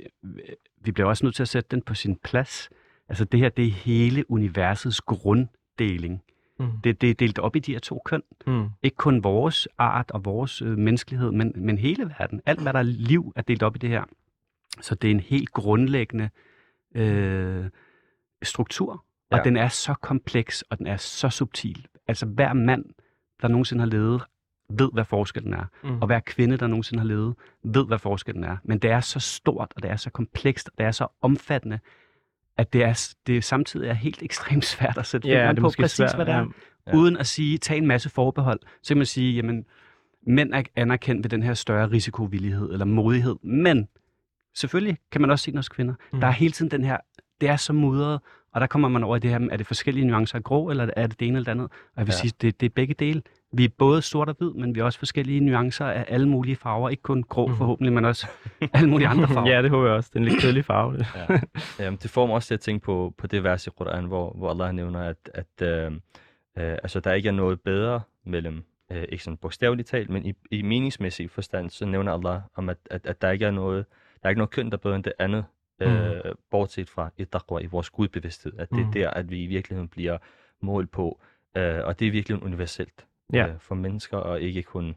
[0.81, 2.69] vi bliver også nødt til at sætte den på sin plads.
[3.09, 6.21] Altså, det her, det er hele universets grunddeling.
[6.59, 6.67] Mm.
[6.83, 8.21] Det, det er delt op i de her to køn.
[8.47, 8.69] Mm.
[8.83, 12.41] Ikke kun vores art og vores øh, menneskelighed, men, men hele verden.
[12.45, 14.03] Alt, hvad der er liv, er delt op i det her.
[14.81, 16.29] Så det er en helt grundlæggende
[16.95, 17.65] øh,
[18.43, 19.43] struktur, og ja.
[19.43, 21.87] den er så kompleks, og den er så subtil.
[22.07, 22.85] Altså hver mand,
[23.41, 24.21] der nogensinde har levet,
[24.69, 25.65] ved, hvad forskellen er.
[25.83, 26.01] Mm.
[26.01, 28.57] Og hver kvinde, der nogensinde har levet, ved, hvad forskellen er.
[28.63, 31.79] Men det er så stort, og det er så komplekst, og det er så omfattende,
[32.57, 35.91] at det, er, det samtidig er helt ekstremt svært at sætte Ja, det på præcis,
[35.97, 36.47] svært, hvad det er.
[36.87, 36.95] ja.
[36.95, 38.59] Uden at sige, tage en masse forbehold.
[38.83, 39.65] Så kan man sige, jamen,
[40.27, 43.35] mænd er anerkendt ved den her større risikovillighed eller modighed.
[43.43, 43.87] Men
[44.55, 45.93] selvfølgelig kan man også se den hos kvinder.
[46.13, 46.19] Mm.
[46.19, 46.97] Der er hele tiden den her,
[47.41, 48.19] det er så mudret,
[48.53, 50.89] og der kommer man over i det her, er det forskellige nuancer af grå, eller
[50.95, 51.65] er det det ene eller det andet?
[51.71, 52.17] Og jeg vil Ja.
[52.17, 53.21] sige, det, det er begge dele.
[53.53, 56.55] Vi er både sort og hvid, men vi er også forskellige nuancer af alle mulige
[56.55, 56.89] farver.
[56.89, 57.55] Ikke kun grå Mhm.
[57.57, 58.27] forhåbentlig, men også
[58.73, 59.49] alle mulige andre farver.
[59.55, 60.09] ja, det håber jeg også.
[60.13, 60.97] Den lidt kedelig farve.
[60.97, 61.07] Det.
[61.15, 61.39] Ja.
[61.79, 64.33] Jamen, det får mig også til at tænke på, på det vers i Quran, hvor,
[64.37, 65.91] hvor Allah nævner, at, at øh, øh,
[66.55, 70.61] altså, der ikke er noget bedre mellem, øh, ikke sådan bogstaveligt talt, men i, i
[70.61, 73.85] meningsmæssig forstand, så nævner Allah om, at, at, at der ikke er noget,
[74.23, 75.45] der er ikke noget køn, der er bedre end det andet,
[75.79, 78.91] øh, bortset fra et taqwa i vores gudbevidsthed, at det er Mm.
[78.91, 80.17] der, at vi i virkeligheden bliver
[80.61, 81.19] målt på,
[81.57, 83.47] øh, og det er virkelig universelt Ja.
[83.47, 84.95] øh, for mennesker, og ikke kun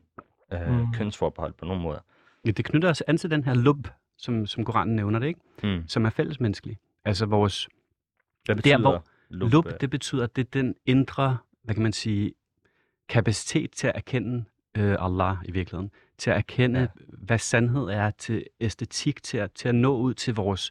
[0.52, 0.92] øh, Mm.
[0.92, 2.00] kønsforbehold på nogen måde.
[2.46, 5.40] Ja, det knytter os an til den her lub, som, som Koranen nævner det, ikke?
[5.62, 5.88] Mm.
[5.88, 6.78] som er fællesmenneskelig.
[7.04, 7.68] Altså vores
[8.44, 9.52] Hvad Der, betyder hvor lub?
[9.52, 12.32] lub, det betyder, at det er den indre, hvad kan man sige,
[13.08, 14.44] kapacitet til at erkende
[14.76, 15.90] øh, Allah i virkeligheden.
[16.20, 16.86] Til at erkende, Ja.
[17.08, 20.70] hvad sandhed er, til æstetik, til at, til at nå ud til vores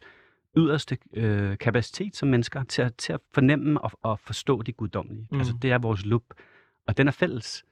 [0.56, 5.20] yderste øh, kapacitet som mennesker, til at, til at fornemme og, og forstå det guddommelige.
[5.30, 5.34] Mm.
[5.34, 5.38] Mm.
[5.38, 6.24] Altså det er vores lub.
[6.86, 7.64] Og den er fælles.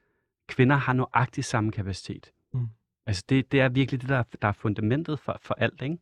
[0.49, 2.31] Kvinder har nøjagtigt samme kapacitet.
[2.55, 2.67] Mm.
[3.07, 5.99] Altså det, det er virkelig det, der, er- der er fundamentet for, for alt, ikke?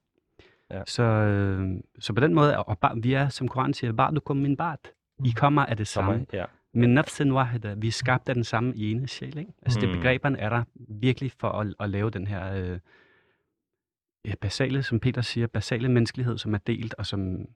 [0.71, 0.83] Ja.
[0.87, 4.21] Så, øh, så på den måde, og bare, vi er, som Koran siger, bare du
[4.21, 4.91] kommer min bart.
[5.25, 6.13] I kommer af det samme.
[6.13, 6.45] Samme, ja.
[6.77, 9.53] Men nafsen wahida, vi er skabt af den samme ene sjæl, ikke?
[9.63, 9.87] Altså mm.
[9.87, 9.93] Mm.
[9.93, 12.79] det begreberne er der virkelig for at, at lave den her øh,
[14.25, 17.47] ja, basale, som Peter siger, basale menneskelighed, som er delt, og som,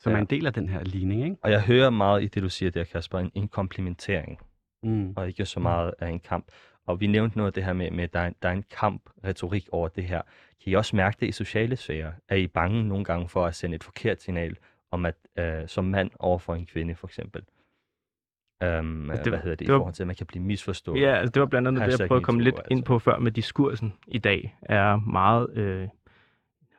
[0.00, 0.16] som Ja.
[0.16, 1.36] er en del af den her ligning, ikke?
[1.42, 4.38] Og jeg hører meget i det, du siger der, Kasper, en, en komplementering,
[4.82, 5.12] Mm.
[5.16, 6.46] og ikke så meget af en kamp.
[6.86, 8.52] Og vi nævnte noget af det her med, med at der er, en, der er
[8.52, 10.22] en kamp-retorik over det her.
[10.64, 12.12] Kan I også mærke det i sociale sfære?
[12.28, 14.56] Er I bange nogle gange for at sende et forkert signal
[14.90, 17.42] om at øh, som mand over for en kvinde, for eksempel?
[18.60, 20.26] Um, det det, var- hvad hedder det, det i var- forhold til, at man kan
[20.26, 21.00] blive misforstået?
[21.00, 22.86] Ja, altså det var blandt andet det, jeg prøvede at komme lidt MeToo, ind altså.
[22.86, 25.88] på før med diskursen i dag, er meget, øh,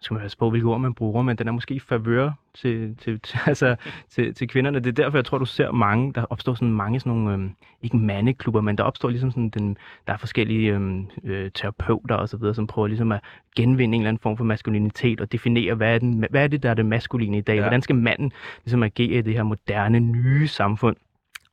[0.02, 2.96] skal man passe på, hvilke ord man bruger, men den er måske i favør til,
[2.98, 3.76] til, til, altså,
[4.10, 4.80] til, til kvinderne.
[4.80, 7.50] Det er derfor, jeg tror, du ser mange, der opstår sådan mange sådan nogle, øh,
[7.82, 12.30] ikke mandeklubber, men der opstår ligesom sådan, den, der er forskellige øh, øh, terapeuter og
[12.30, 13.20] så videre, som prøver ligesom at
[13.56, 16.64] genvinde en eller anden form for maskulinitet og definere, hvad er, den, hvad er det,
[16.64, 17.56] der er det maskuline i dag?
[17.56, 17.62] Ja.
[17.62, 18.32] Hvordan skal manden
[18.66, 20.96] ligesom agere i det her moderne, nye samfund?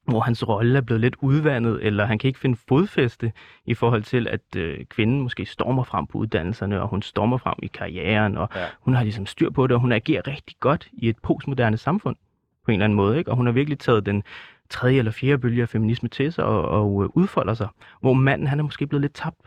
[0.04, 3.32] Hvor hans rolle er blevet lidt udvandet, eller han kan ikke finde fodfæste
[3.66, 7.54] i forhold til, at øh, kvinden måske stormer frem på uddannelserne, og hun stormer frem
[7.62, 8.64] i karrieren, og Ja.
[8.80, 12.16] hun har ligesom styr på det, og hun agerer rigtig godt i et postmoderne samfund
[12.64, 13.30] på en eller anden måde, ikke?
[13.30, 14.22] og hun har virkelig taget den
[14.70, 17.68] tredje eller fjerde bølge af feminisme til sig og, og øh, udfolder sig,
[18.00, 19.40] hvor manden han er måske blevet lidt tabt,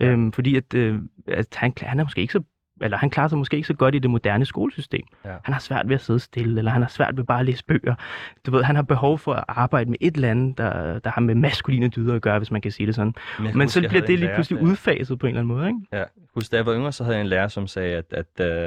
[0.00, 2.42] øhm, fordi at, øh, at han, han er måske ikke så
[2.80, 5.02] eller han klarer sig måske ikke så godt i det moderne skolesystem.
[5.24, 5.36] Ja.
[5.44, 7.64] Han har svært ved at sidde stille, eller han har svært ved bare at læse
[7.64, 7.94] bøger.
[8.46, 11.20] Du ved, han har behov for at arbejde med et eller andet, der, der har
[11.20, 13.14] med maskuline dyder at gøre, hvis man kan sige det sådan.
[13.38, 15.66] Men huske, så bliver det lige lærer, pludselig der- udfaset på en eller anden måde,
[15.68, 15.80] ikke?
[15.92, 18.46] Ja, husk, da jeg var yngre, så havde jeg en lærer, som sagde, at, at
[18.46, 18.66] øh,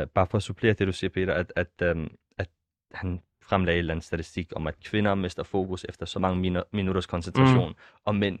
[0.00, 2.06] øh, bare for at supplere det, du siger, Peter, at, at, øh,
[2.38, 2.48] at
[2.94, 6.68] han fremlagde en eller anden statistik om, at kvinder mister fokus efter så mange minu-
[6.72, 7.74] minutters koncentration, mm.
[8.04, 8.38] og mænd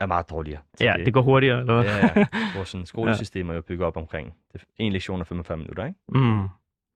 [0.00, 0.60] er meget dårligere.
[0.76, 1.84] til Ja, det går hurtigere, eller hvad?
[1.84, 2.26] Ja, ja.
[2.56, 5.98] Vores sådan, skolesystem er jo bygget op omkring det en lektion og 45 minutter, ikke?
[6.08, 6.42] Mm.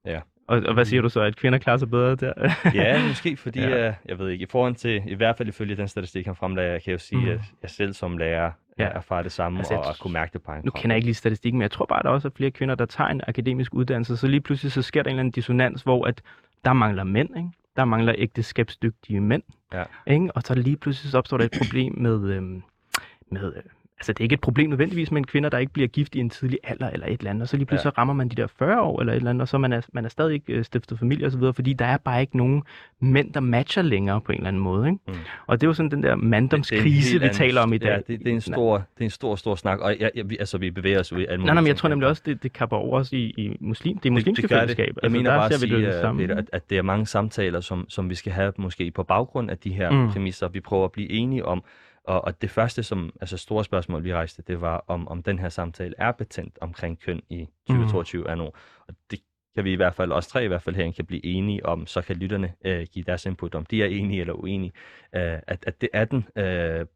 [0.07, 0.21] Ja.
[0.49, 2.33] Og, og hvad siger du så, at kvinder klarer sig bedre der?
[2.75, 3.85] Ja, måske fordi, Ja.
[3.87, 3.95] ja.
[4.05, 6.83] jeg ved ikke, i forhold til, i hvert fald ifølge den statistik, han fremlagde, kan
[6.87, 7.29] jeg jo sige, Mm.
[7.29, 8.85] at jeg selv som lærer Ja.
[8.89, 10.97] erfarer det samme, Altså, altså, og, og kunne mærke det på en nu kender jeg
[10.99, 13.11] ikke lige statistikken, men jeg tror bare, at der også er flere kvinder, der tager
[13.11, 16.23] en akademisk uddannelse, så lige pludselig så sker der en eller anden dissonans, hvor at
[16.65, 17.49] der mangler mænd, ikke?
[17.77, 19.85] Der mangler ægteskabsdygtige mænd, Ja.
[20.07, 20.29] ikke?
[20.35, 22.63] Og så lige pludselig så opstår der et problem med, øhm,
[23.31, 23.63] med øh,
[24.01, 26.19] altså det er ikke et problem nødvendigvis med en kvinder, der ikke bliver gift i
[26.19, 27.91] en tidlig alder eller et eller andet, og så lige pludselig ja.
[27.91, 29.81] så rammer man de der 40 år eller et eller andet, og så man er
[29.93, 32.37] man er stadig ikke øh, stiftet familie og så videre, fordi der er bare ikke
[32.37, 32.63] nogen
[33.01, 34.99] mænd, der matcher længere på en eller anden måde, ikke?
[35.09, 35.15] Mm.
[35.47, 37.89] Og det er jo sådan den der er manddomskrise, vi taler om i dag.
[37.89, 40.31] Ja, det, det, er en stor, det er en stor, stor snak, og jeg, jeg,
[40.31, 42.23] vi, altså, vi bevæger os ud i alle Nej, nej, men jeg tror nemlig også,
[42.27, 44.87] det, det kapper over os i, i muslim, det muslimske det, det fællesskab.
[44.87, 45.03] Altså, Det.
[45.03, 46.27] Jeg mener der bare at sige, det samme.
[46.27, 49.51] Peter, at, at det er mange samtaler, som, som vi skal have måske på baggrund
[49.51, 50.11] af de her mm.
[50.11, 51.65] præmisser, vi prøver at blive enige om.
[52.09, 55.39] Og, og det første, som, altså store spørgsmål, vi rejste, det var, om, om den
[55.39, 58.39] her samtale er betændt omkring køn i 2022 mm.
[58.39, 58.45] nu.
[58.89, 59.21] Og det
[59.55, 61.87] kan vi i hvert fald, os tre i hvert fald herinde, kan blive enige om,
[61.87, 64.73] så kan lytterne øh, give deres input, om de er enige eller uenige,
[65.15, 66.87] øh, at, at det er den, øh,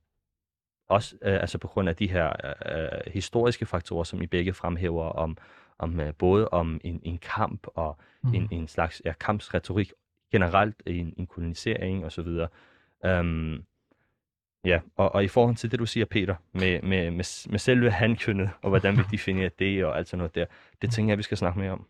[0.89, 2.33] også øh, altså på grund af de her
[2.67, 5.37] øh, historiske faktorer, som I begge fremhæver, om,
[5.79, 8.35] om øh, både om en, en kamp og mm.
[8.35, 9.93] en, en slags ja, kampsretorik
[10.33, 12.29] generelt, en, en kolonisering osv.
[13.05, 13.65] Um,
[14.65, 17.91] Ja, og, og i forhold til det, du siger, Peter, med, med, med, med selve
[17.91, 20.47] handkønnet, og hvordan vi definerer det, og alt sådan noget der,
[20.83, 21.87] det tænker jeg, vi skal snakke mere om.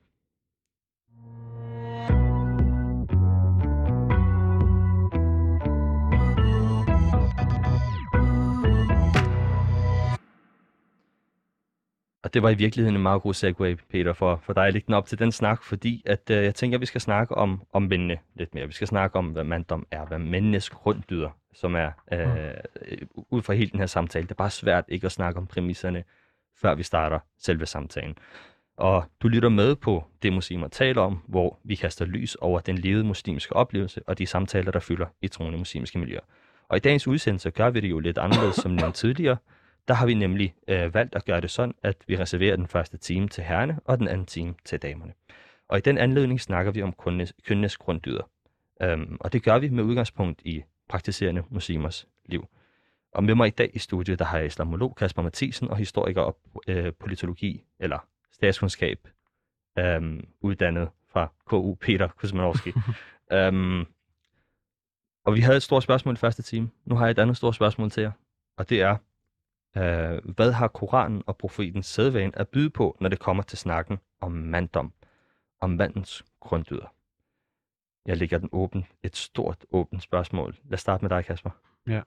[12.33, 14.87] Og det var i virkeligheden en meget god segue, Peter, for, for dig at lægge
[14.87, 17.63] den op til den snak, fordi at, øh, jeg tænker, at vi skal snakke om,
[17.73, 18.67] om mændene lidt mere.
[18.67, 22.55] Vi skal snakke om, hvad manddom er, hvad mændenes grunddyder, som er øh,
[23.31, 24.23] ud fra hele den her samtale.
[24.23, 26.05] Det er bare svært ikke at snakke om præmisserne,
[26.57, 28.15] før vi starter selve samtalen.
[28.77, 32.79] Og du lytter med på det, muslimer taler om, hvor vi kaster lys over den
[32.79, 36.25] levede muslimske oplevelse og de samtaler, der fylder i troende muslimske miljøer.
[36.69, 39.37] Og i dagens udsendelse gør vi det jo lidt anderledes, som nævnt tidligere.
[39.89, 42.99] Der har vi nemlig øh, valgt at gøre det sådan, at vi reserverer den første
[42.99, 45.13] time til herrene og den anden time til damerne.
[45.69, 48.31] Og i den anledning snakker vi om kønnes, kønnes grunddyder.
[48.83, 52.47] Øhm, og det gør vi med udgangspunkt i praktiserende muslimers liv.
[53.13, 56.23] Og med mig i dag i studiet, der har jeg islamolog Kasper Mathisen og historiker
[56.23, 57.99] og øh, politologi, eller
[58.33, 59.09] statskundskab,
[59.79, 62.73] øhm, uddannet fra KU Peter Kuzmanowski.
[63.33, 63.87] øhm,
[65.25, 66.71] og vi havde et stort spørgsmål i første time.
[66.85, 68.13] Nu har jeg et andet stort spørgsmål til jer.
[68.57, 68.97] Og det er,
[69.77, 73.99] øh, hvad har Koranen og profetens sædvane at byde på, når det kommer til snakken
[74.21, 74.93] om manddom,
[75.61, 76.95] om mandens grunddyder?
[78.07, 78.87] Jeg lægger den åben.
[79.03, 80.57] Et stort åbent spørgsmål.
[80.65, 81.51] Lad os starte med dig, Kasper.
[81.87, 82.03] Ja.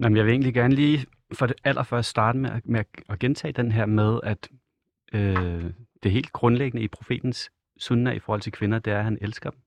[0.00, 3.72] Jamen, jeg vil egentlig gerne lige for det allerførst starte med, med at gentage den
[3.72, 4.48] her med, at
[5.12, 5.64] øh,
[6.02, 9.50] det helt grundlæggende i profetens sunna i forhold til kvinder, det er, at han elsker
[9.50, 9.60] dem.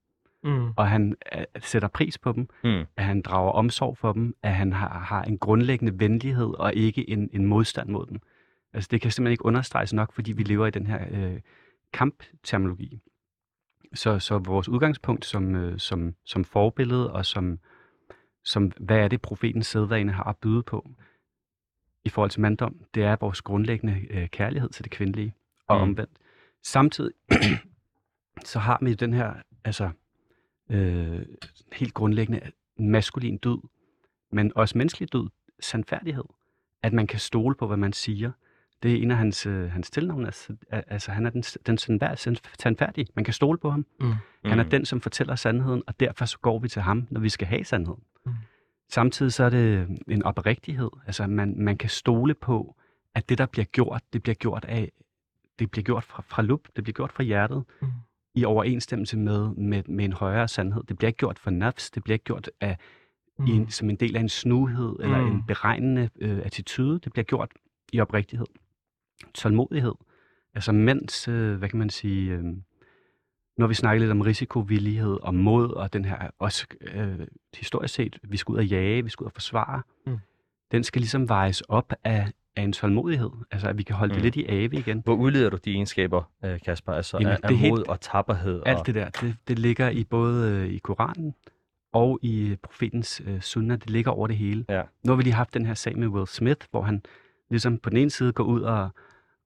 [0.44, 0.70] Mm.
[0.76, 2.86] Og han uh, sætter pris på dem, mm.
[2.98, 7.10] at han drager omsorg for dem, at han har, har en grundlæggende venlighed og ikke
[7.10, 8.20] en, en modstand mod dem.
[8.74, 11.40] Altså det kan simpelthen ikke understreges nok, fordi vi lever i den her øh,
[11.94, 13.02] kampterminologi.
[13.94, 17.60] Så, så vores udgangspunkt som, øh, som, som forbillede og som,
[18.44, 20.90] som, hvad er det profetens sædvane har at byde på
[22.06, 25.34] i forhold til manddom, det er vores grundlæggende øh, kærlighed til det kvindelige
[25.68, 25.84] og mm.
[25.84, 26.12] omvendt.
[26.64, 27.14] Samtidig
[28.52, 29.90] så har vi den her altså
[30.72, 31.26] øh,
[31.74, 32.42] helt grundlæggende
[32.80, 33.68] maskulin død,
[34.32, 35.30] men også menneskelig død,
[35.60, 36.24] sandfærdighed.
[36.84, 38.32] At man kan stole på, hvad man siger.
[38.84, 40.26] Det er en af hans, øh, hans tilnavn.
[40.26, 41.78] Altså, altså, han er den, den
[42.60, 43.08] sandfærdige.
[43.16, 43.86] Man kan stole på ham.
[44.00, 44.14] Mm.
[44.46, 44.70] Han er mm.
[44.70, 47.64] den, som fortæller sandheden, og derfor så går vi til ham, når vi skal have
[47.64, 48.04] sandheden.
[48.26, 48.32] Mm.
[48.90, 50.90] Samtidig så er det en oprigtighed.
[51.06, 52.76] Altså, man, man kan stole på,
[53.16, 54.92] at det, der bliver gjort, det bliver gjort af,
[55.60, 57.64] det bliver gjort fra, fra lup, det bliver gjort fra hjertet.
[57.82, 57.88] Mm
[58.36, 60.84] i overensstemmelse med, med, med en højere sandhed.
[60.84, 62.78] Det bliver ikke gjort for nafs, det bliver ikke gjort af,
[63.40, 63.46] mm.
[63.46, 65.32] i en, som en del af en snuhed eller mm.
[65.32, 67.00] en beregnende øh, attitude.
[67.00, 67.52] Det bliver gjort
[67.94, 68.46] i oprigtighed.
[69.34, 69.94] Tålmodighed.
[70.54, 72.44] Altså mens, øh, hvad kan man sige, øh,
[73.58, 78.20] når vi snakker lidt om risikovillighed og mod, og den her også øh, historisk set,
[78.24, 80.18] vi skal ud og jage, vi skal ud og forsvare, mm.
[80.72, 83.30] den skal ligesom vejes op af af en tålmodighed.
[83.52, 84.16] Altså, at vi kan holde mm.
[84.16, 85.02] det lidt i ave igen.
[85.06, 86.94] Hvor udleder du de egenskaber, øh, Kasper?
[86.94, 88.62] Altså, Jamen, af, af mod helt, og tapperhed?
[88.66, 88.86] Alt og...
[88.86, 91.36] det der, det, det ligger i både øh, i Koranen
[91.94, 93.78] og i profetens øh, sunnah.
[93.78, 94.66] Det ligger over det hele.
[94.70, 94.82] Ja.
[95.04, 97.02] Nu har vi lige haft den her sag med Will Smith, hvor han
[97.50, 98.90] ligesom på den ene side går ud og,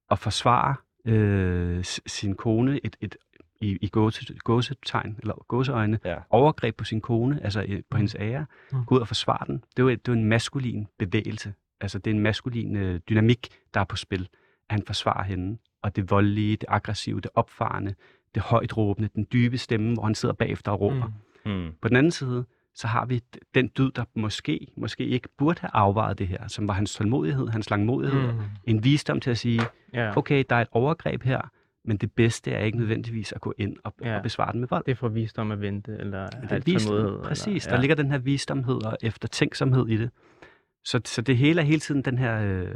[0.10, 0.74] og forsvarer
[1.06, 3.16] øh, sin kone et, et
[3.62, 6.16] i, i gåse, gåsetegn, eller gåseøjne, ja.
[6.30, 7.98] overgreb på sin kone, altså på mm.
[7.98, 8.86] hendes ære, mm.
[8.86, 9.64] gå ud og forsvare den.
[9.78, 11.54] Det jo, det jo en maskulin bevægelse.
[11.82, 14.28] Altså, det er en maskulin øh, dynamik, der er på spil.
[14.70, 17.96] Han forsvarer hende, og det voldelige, det aggressive, det opfarende,
[18.36, 21.12] det højt råbende, den dybe stemme, hvor han sidder bagefter og råber.
[21.46, 21.52] Mm.
[21.52, 21.72] Mm.
[21.82, 23.22] På den anden side, så har vi
[23.56, 27.48] den dyd, der måske, måske ikke burde have afvejet det her, som var hans tålmodighed,
[27.48, 28.40] hans langmodighed, mm.
[28.64, 29.62] en visdom til at sige,
[29.96, 30.18] yeah.
[30.18, 31.42] okay, der er et overgreb her,
[31.86, 34.18] men det bedste er ikke nødvendigvis at gå ind og, ja.
[34.18, 34.84] og besvare den med vold.
[34.86, 37.76] Det er for visdom at vente, eller det visdom, Præcis, eller, ja.
[37.76, 40.10] der ligger den her visdomhed og eftertænksomhed i det.
[40.86, 42.72] Så, så det hele er hele tiden den her, øh,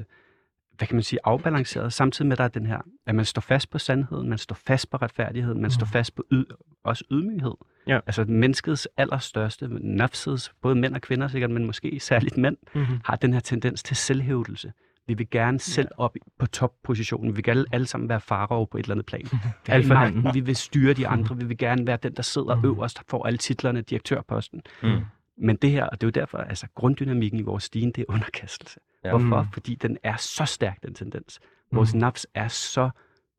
[0.78, 3.42] hvad kan man sige, afbalanceret, samtidig med, at der er den her, at man står
[3.42, 5.72] fast på sandheden, man står fast på retfærdigheden, man mm.
[5.72, 6.46] står fast på yd,
[6.84, 7.56] også ydmyghed.
[7.88, 8.00] Ja.
[8.06, 13.00] Altså menneskets allerstørste, nafsets, både mænd og kvinder sikkert, men måske særligt mænd, mm-hmm.
[13.06, 14.72] har den her tendens til selvhævdelse.
[15.08, 17.32] Vi vil gerne selv op på toppositionen.
[17.32, 19.26] Vi vil gerne alle sammen være farao på et eller andet plan.
[19.68, 21.38] Vil, magten, vi vil styre de andre.
[21.42, 22.66] Vi vil gerne være den, der sidder mm.
[22.66, 24.62] øverst, får alle titlerne, direktørposten.
[24.84, 25.02] Mm.
[25.40, 28.06] Men det her, og det er jo derfor, altså grunddynamikken i vores stigen, det er
[28.14, 28.80] underkastelse.
[29.04, 29.10] Ja.
[29.10, 29.42] Hvorfor?
[29.42, 29.48] Mm.
[29.54, 31.40] Fordi den er så stærk, den tendens.
[31.72, 32.00] Vores mm.
[32.00, 32.90] nafs er så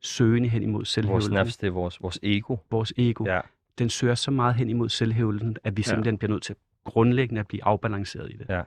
[0.00, 1.34] søgende hen imod selvhævelsen.
[1.34, 2.56] Vores nafs, det er vores, vores ego.
[2.70, 3.24] Vores ego.
[3.26, 3.40] Ja.
[3.78, 6.18] Den søger så meget hen imod selvhævelsen, at vi simpelthen ja.
[6.18, 8.46] bliver nødt til grundlæggende at blive afbalanceret i det.
[8.48, 8.62] Ja.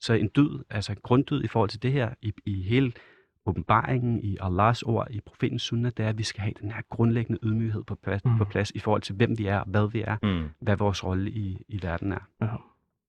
[0.00, 2.92] Så en dyd, altså en grunddyd i forhold til det her, i, i hele
[3.46, 6.82] åbenbaringen, i Allahs ord, i profetens sunnah, det er, at vi skal have den her
[6.90, 8.38] grundlæggende ydmyghed på plads, mm.
[8.38, 10.48] på plads i forhold til, hvem vi er, hvad vi er, mm.
[10.60, 12.28] hvad vores rolle i, i verden er.
[12.40, 12.46] Ja.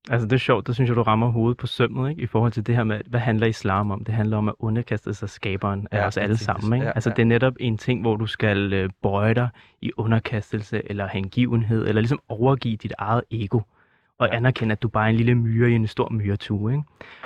[0.10, 2.22] Altså det er sjovt, der synes jeg, du rammer hovedet på sømmet, ikke?
[2.22, 4.04] I forhold til det her med, hvad handler islam om?
[4.04, 6.86] Det handler om at underkaste sig skaberen af Ja, os alle sammen, ikke?
[6.86, 7.14] Ja, altså ja.
[7.14, 9.50] det er netop en ting, hvor du skal øh, bøje dig
[9.82, 13.60] i underkastelse, eller hengivenhed, eller ligesom overgive dit eget ego,
[14.20, 14.36] og Ja.
[14.36, 16.84] anerkende, at du bare er en lille myre i en stor myretue, ikke?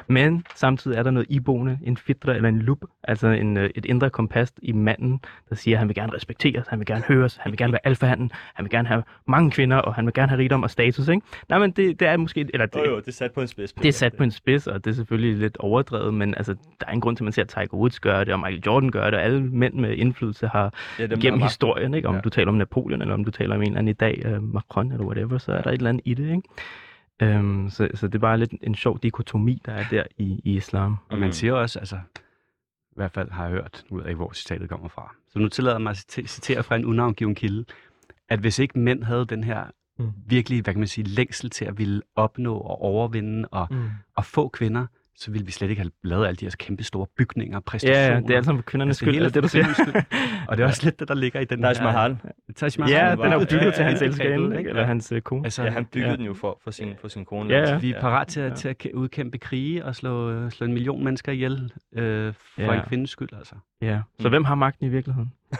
[0.07, 3.85] Men samtidig er der noget iboende, en fitra eller en lup, altså en, øh, et
[3.85, 7.35] indre kompas i manden, der siger, at han vil gerne respekteres, han vil gerne høres,
[7.41, 10.29] han vil gerne være alfahanden, han vil gerne have mange kvinder, og han vil gerne
[10.29, 11.21] have rigdom og status, ikke?
[11.49, 13.47] Nej, men det, det er måske, eller det, Jo, jo, det er sat på en
[13.47, 13.73] spids.
[13.73, 16.85] det er sat på en spids, og det er selvfølgelig lidt overdrevet, men altså, der
[16.87, 19.05] er en grund til, at man ser Tiger Woods gøre det, og Michael Jordan gør
[19.05, 22.07] det, og alle mænd med indflydelse har ja, dem, gennem historien, ikke?
[22.07, 22.21] om Ja.
[22.21, 24.53] du taler om Napoleon, eller om du taler om en eller anden i dag, uh,
[24.53, 26.29] Macron eller whatever, så er der et eller andet i det.
[26.29, 26.41] Ikke?
[27.23, 30.55] Um, så, så det er bare lidt en sjov dikotomi, der er der i, i
[30.55, 30.97] islam.
[31.09, 31.95] Og man siger også, altså,
[32.91, 35.15] i hvert fald har jeg hørt, nu ved jeg ikke, hvor citatet kommer fra.
[35.29, 37.65] Så nu tillader jeg mig at cite- citere fra en unavngiven kilde,
[38.29, 39.65] at hvis ikke mænd havde den her
[39.99, 40.11] Mm.
[40.25, 43.89] virkelig, hvad kan man sige, længsel til at ville opnå og overvinde og, Mm.
[44.15, 47.07] og få kvinder, så ville vi slet ikke have lavet alle de her kæmpe store
[47.17, 48.13] bygninger, præstationer.
[48.13, 50.03] ja, det er alt sammen kvindernes Altså, det skyld, hele er det, du siger.
[50.49, 51.83] Og det er også lidt det, der ligger i den Taj her...
[51.83, 52.17] Mahal.
[52.55, 52.91] Taj Mahal.
[52.93, 54.05] Ja, var- den er jo bygget ja, til hans ja.
[54.57, 54.69] ikke?
[54.69, 55.45] eller hans uh, kone.
[55.45, 56.15] Altså, Ja, han byggede Ja.
[56.17, 57.49] den jo for, for, sin, for sin kone.
[57.53, 57.77] Ja, ja.
[57.77, 58.55] vi er parat til at, Ja.
[58.55, 62.61] til at kæ- udkæmpe krige og slå, øh, slå en million mennesker ihjel øh, for
[62.61, 62.73] Ja.
[62.73, 63.55] en kvindes skyld, altså.
[63.81, 64.31] Ja, så Mm.
[64.31, 65.31] hvem har magten i virkeligheden?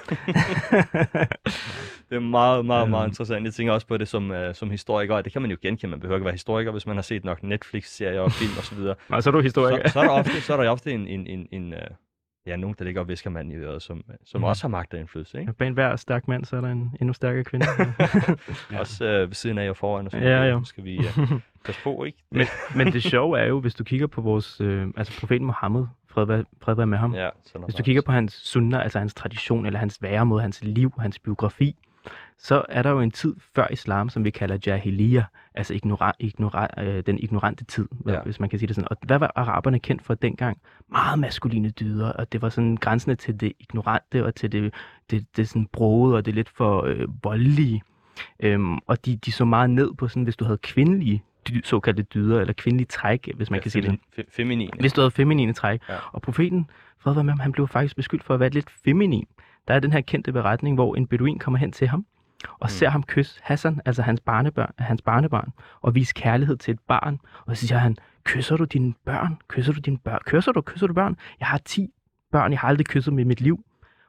[2.10, 3.10] Det er meget, meget, meget Øhm.
[3.10, 3.46] interessant.
[3.46, 5.92] Jeg tænker også på det som, uh, som historiker, og det kan man jo genkende.
[5.92, 8.78] Man behøver ikke være historiker, hvis man har set nok Netflix-serier og film osv.
[8.78, 9.88] Så, Nå, så er du historiker.
[9.88, 11.80] så, så, er der ofte, så er der ofte en, en, en, en uh,
[12.48, 14.46] ja, nogen, der ligger og visker manden i øret, som, som Mhm.
[14.46, 15.40] også har magt og indflydelse.
[15.40, 15.54] Ikke?
[15.54, 17.66] Bag enhver stærk mand, så er der en endnu stærkere kvinde.
[18.72, 18.80] Ja.
[18.80, 20.06] Også uh, ved siden af og foran.
[20.06, 20.64] Og sådan Ja, jo.
[20.64, 21.30] Skal vi uh,
[21.66, 22.18] passe på, ikke?
[22.32, 25.86] men, men det sjove er jo, hvis du kigger på vores, øh, altså profeten Mohammed,
[26.13, 27.30] fred være, fred være med ham, Ja,
[27.65, 31.19] Hvis du kigger på hans sunnah, altså hans tradition, eller hans væremåde, hans liv, hans
[31.19, 31.76] biografi,
[32.38, 35.23] så er der jo en tid før islam, som vi kalder jahiliya,
[35.56, 38.21] altså ignora, ignora, øh, den ignorante tid, ja.
[38.21, 38.88] hvis man kan sige det sådan.
[38.91, 40.58] Og hvad var araberne kendt for dengang?
[40.91, 44.73] Meget maskuline dyder, og det var sådan grænsende til det ignorante, og til det,
[45.10, 47.82] det, det sådan brode, og det lidt for øh, voldelige.
[48.39, 52.04] Øhm, og de, de så meget ned på sådan, hvis du havde kvindelige dy, såkaldte
[52.04, 54.00] dyder, eller kvindelige træk, hvis man ja, kan sige det.
[54.20, 54.72] fe- Feminine.
[54.80, 55.82] Hvis du havde feminine træk.
[55.90, 55.96] Ja.
[56.12, 59.28] Og profeten, fred være med ham, han blev faktisk beskyldt for at være lidt feminin.
[59.68, 62.06] Der er den her kendte beretning, hvor en beduin kommer hen til ham,
[62.50, 62.68] og Mm.
[62.70, 65.50] ser ham kysse Hassan, altså hans barnebørn, hans barnebarn,
[65.82, 67.20] og vise kærlighed til et barn.
[67.46, 69.38] Og så siger han, kysser du dine børn?
[69.48, 70.20] Kysser du dine børn?
[70.26, 70.62] Kysser du?
[70.62, 71.18] Kysser du børn?
[71.40, 71.90] Jeg har 10
[72.32, 73.60] børn, jeg har aldrig kysset i mit liv.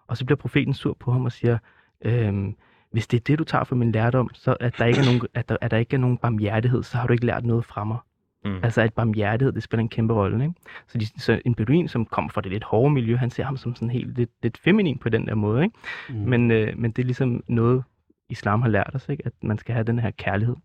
[0.07, 1.59] Og så bliver profeten sur på ham og siger,
[2.05, 2.55] øhm,
[2.95, 5.21] hvis det er det, du tager for min lærdom, så at der ikke er nogen,
[5.35, 7.85] at der, at der ikke er nogen barmhjertighed, så har du ikke lært noget fra
[7.85, 7.99] mig.
[8.45, 8.57] Mm.
[8.63, 10.45] Altså at barmhjertighed, det spiller en kæmpe rolle.
[10.45, 10.55] Ikke?
[10.89, 13.57] Så, de, så en beduin, som kommer fra det lidt hårde miljø, han ser ham
[13.57, 15.65] som sådan helt lidt, lidt feminin på den der måde.
[15.65, 15.77] Ikke?
[16.09, 16.15] Mm.
[16.15, 17.85] Men, øh, men det er ligesom noget,
[18.29, 19.27] islam har lært os, ikke?
[19.27, 20.57] at man skal have den her kærlighed.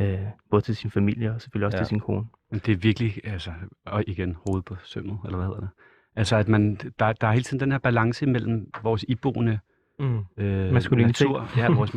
[0.00, 0.18] Øh,
[0.50, 1.82] både til sin familie og selvfølgelig også Ja.
[1.82, 2.26] til sin kone.
[2.50, 3.50] Men det er virkelig, altså,
[3.86, 5.68] og igen, hovedet på sømmet, eller hvad hedder det?
[6.16, 9.58] Altså, at man, der, der er hele tiden den her balance mellem vores iboende
[10.02, 10.42] Mm.
[10.44, 11.26] øh, Maskulinitet.
[11.26, 11.92] natur, ja, vores,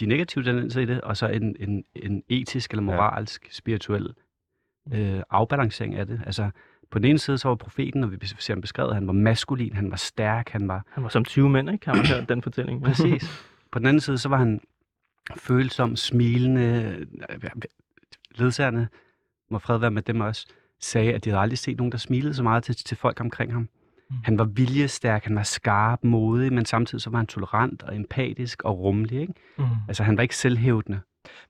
[0.00, 2.86] de negative tendenser i det, og så en, en, en etisk eller Ja.
[2.96, 4.14] moralsk, spirituel
[4.92, 6.20] øh, afbalancering af det.
[6.26, 6.50] Altså,
[6.90, 9.72] på den ene side, så var profeten, og vi ser ham beskrevet, han var maskulin,
[9.76, 11.86] han var stærk, han var Han var som 20 mænd, ikke?
[11.86, 12.82] Har man hørt den fortælling?
[12.84, 13.46] Præcis.
[13.72, 14.60] På den anden side, så var han
[15.36, 16.96] følsom, smilende.
[18.34, 18.88] Ledsagerne,
[19.50, 20.46] må fred være med dem også,
[20.80, 23.52] sagde, at de havde aldrig set nogen, der smilede så meget til, til folk omkring
[23.52, 23.68] ham.
[24.14, 24.24] Mm.
[24.24, 28.62] Han var viljestærk, han var skarp, modig, men samtidig så var han tolerant og empatisk
[28.62, 29.20] og rummelig.
[29.20, 29.34] Ikke?
[29.58, 29.64] Mm.
[29.88, 31.00] Altså, han var ikke selvhævdende.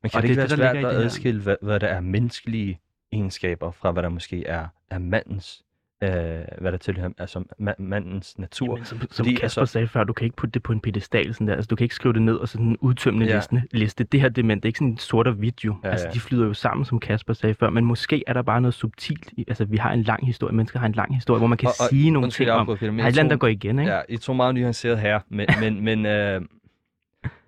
[0.03, 1.81] Men kan Og det ikke det være er det, der svært at adskille, hvad, hvad
[1.81, 2.81] der er menneskelige
[3.13, 5.65] egenskaber, fra hvad der måske er, er mandens,
[6.05, 8.75] øh, hvad der tilhører, altså ma- mandens natur?
[8.75, 10.81] Jamen, som, som Fordi, Kasper altså- sagde før, du kan ikke putte det på en
[10.81, 11.55] pedestal sådan der.
[11.55, 13.37] Altså, du kan ikke skrive det ned og sådan en udtømmende Ja.
[13.37, 14.05] liste, liste.
[14.05, 15.77] Det her det, er mænd, det er ikke sådan en sort og hvidt jo.
[15.85, 17.71] Ja, altså, de flyder jo sammen, som Kasper sagde før.
[17.71, 19.33] Men måske er der bare noget subtilt.
[19.37, 20.55] I, altså, vi har en lang historie.
[20.55, 22.67] Mennesker har en lang historie, hvor man kan Og- og- sige nogle Undskyld, ting om.
[22.67, 23.93] Peter, men er et andet, der går igen, ikke?
[23.93, 26.41] Ja, I to meget nuanceret her, men, men, men øh,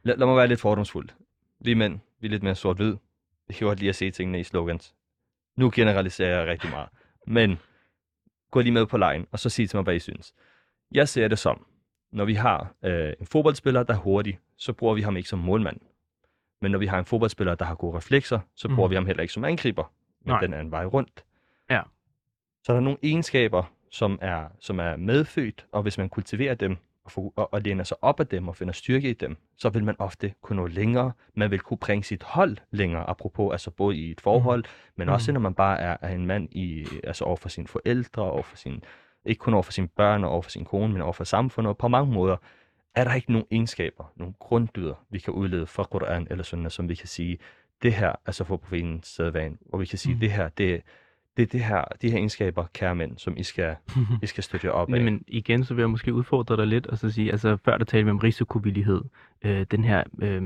[0.02, 1.08] lad, lad mig være lidt fordomsfuld.
[1.60, 2.94] Vi mænd, vi er lidt mere sort-hvid.
[3.48, 4.94] Vi kan godt lide at se tingene i slogans.
[5.56, 6.88] Nu generaliserer jeg rigtig meget.
[7.26, 7.58] Men
[8.50, 10.34] gå lige med på lejen, og så sig til mig, hvad I synes.
[10.92, 11.66] Jeg ser det som,
[12.12, 15.38] når vi har øh, en fodboldspiller, der er hurtig, så bruger vi ham ikke som
[15.38, 15.80] målmand.
[16.60, 18.90] Men når vi har en fodboldspiller, der har gode reflekser, så bruger Mhm.
[18.90, 19.92] vi ham heller ikke som angriber.
[20.24, 20.40] Men Nej.
[20.40, 21.24] den er en vej rundt.
[21.70, 21.82] Ja.
[22.64, 26.76] Så der er nogle egenskaber, som er, som er medfødt, og hvis man kultiverer dem,
[27.06, 29.68] og, for, og, og læner sig op af dem og finder styrke i dem, så
[29.68, 31.12] vil man ofte kunne nå længere.
[31.34, 34.64] Man vil kunne bringe sit hold længere, apropos altså både i et forhold,
[34.96, 35.34] men også Mhm.
[35.34, 38.56] når man bare er, er en mand i, altså over for sine forældre, over for
[38.56, 38.82] sin,
[39.24, 41.68] ikke kun over for sine børn og over for sin kone, men over for samfundet,
[41.70, 42.36] og på mange måder
[42.94, 46.88] er der ikke nogen egenskaber, nogle grunddyder, vi kan udlede fra Quran eller sådan som
[46.88, 47.38] vi kan sige,
[47.82, 50.20] det her, altså for profetens sædvan, hvor vi kan sige, Mm.
[50.20, 50.82] det her, det,
[51.36, 53.74] det er det her, de her egenskaber, kære mænd, som I skal,
[54.22, 55.00] I skal støtte jer op af.
[55.02, 57.84] Men, igen, så vil jeg måske udfordre dig lidt og så sige, altså før der
[57.84, 59.00] talte vi om risikovillighed.
[59.42, 60.42] Øh, den her øh,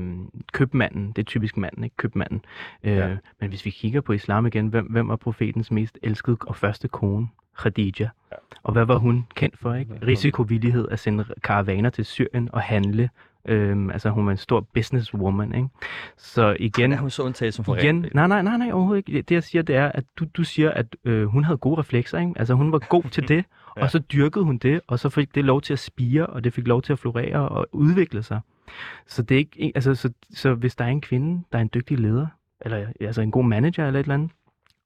[0.53, 2.41] købmanden, det er typisk manden, ikke købmanden.
[2.83, 3.17] Øh, Ja.
[3.39, 6.87] Men hvis vi kigger på islam igen, hvem, hvem var profetens mest elskede og første
[6.87, 7.27] kone?
[7.57, 7.91] Khadija.
[7.99, 8.05] Ja.
[8.31, 8.35] Ja.
[8.63, 9.73] Og hvad var hun kendt for?
[9.73, 9.93] ikke?
[10.07, 13.09] Risikovillighed at sende karavaner til Syrien og handle.
[13.45, 15.55] Øhm, altså hun var en stor businesswoman.
[15.55, 15.67] Ikke?
[16.17, 19.17] Så igen, er hun så undtaget som for Igen, nej, nej, nej, nej, overhovedet ikke.
[19.17, 21.79] Det, det jeg siger, det er, at du, du siger, at øh, hun havde gode
[21.79, 22.33] reflekser, ikke?
[22.35, 23.45] Altså hun var god til det,
[23.77, 23.83] Ja.
[23.83, 26.53] og så dyrkede hun det, og så fik det lov til at spire, og det
[26.53, 28.39] fik lov til at florere og udvikle sig.
[29.07, 31.69] Så det er ikke, altså, så, så hvis der er en kvinde, der er en
[31.73, 32.27] dygtig leder,
[32.61, 34.31] eller altså en god manager eller et eller andet,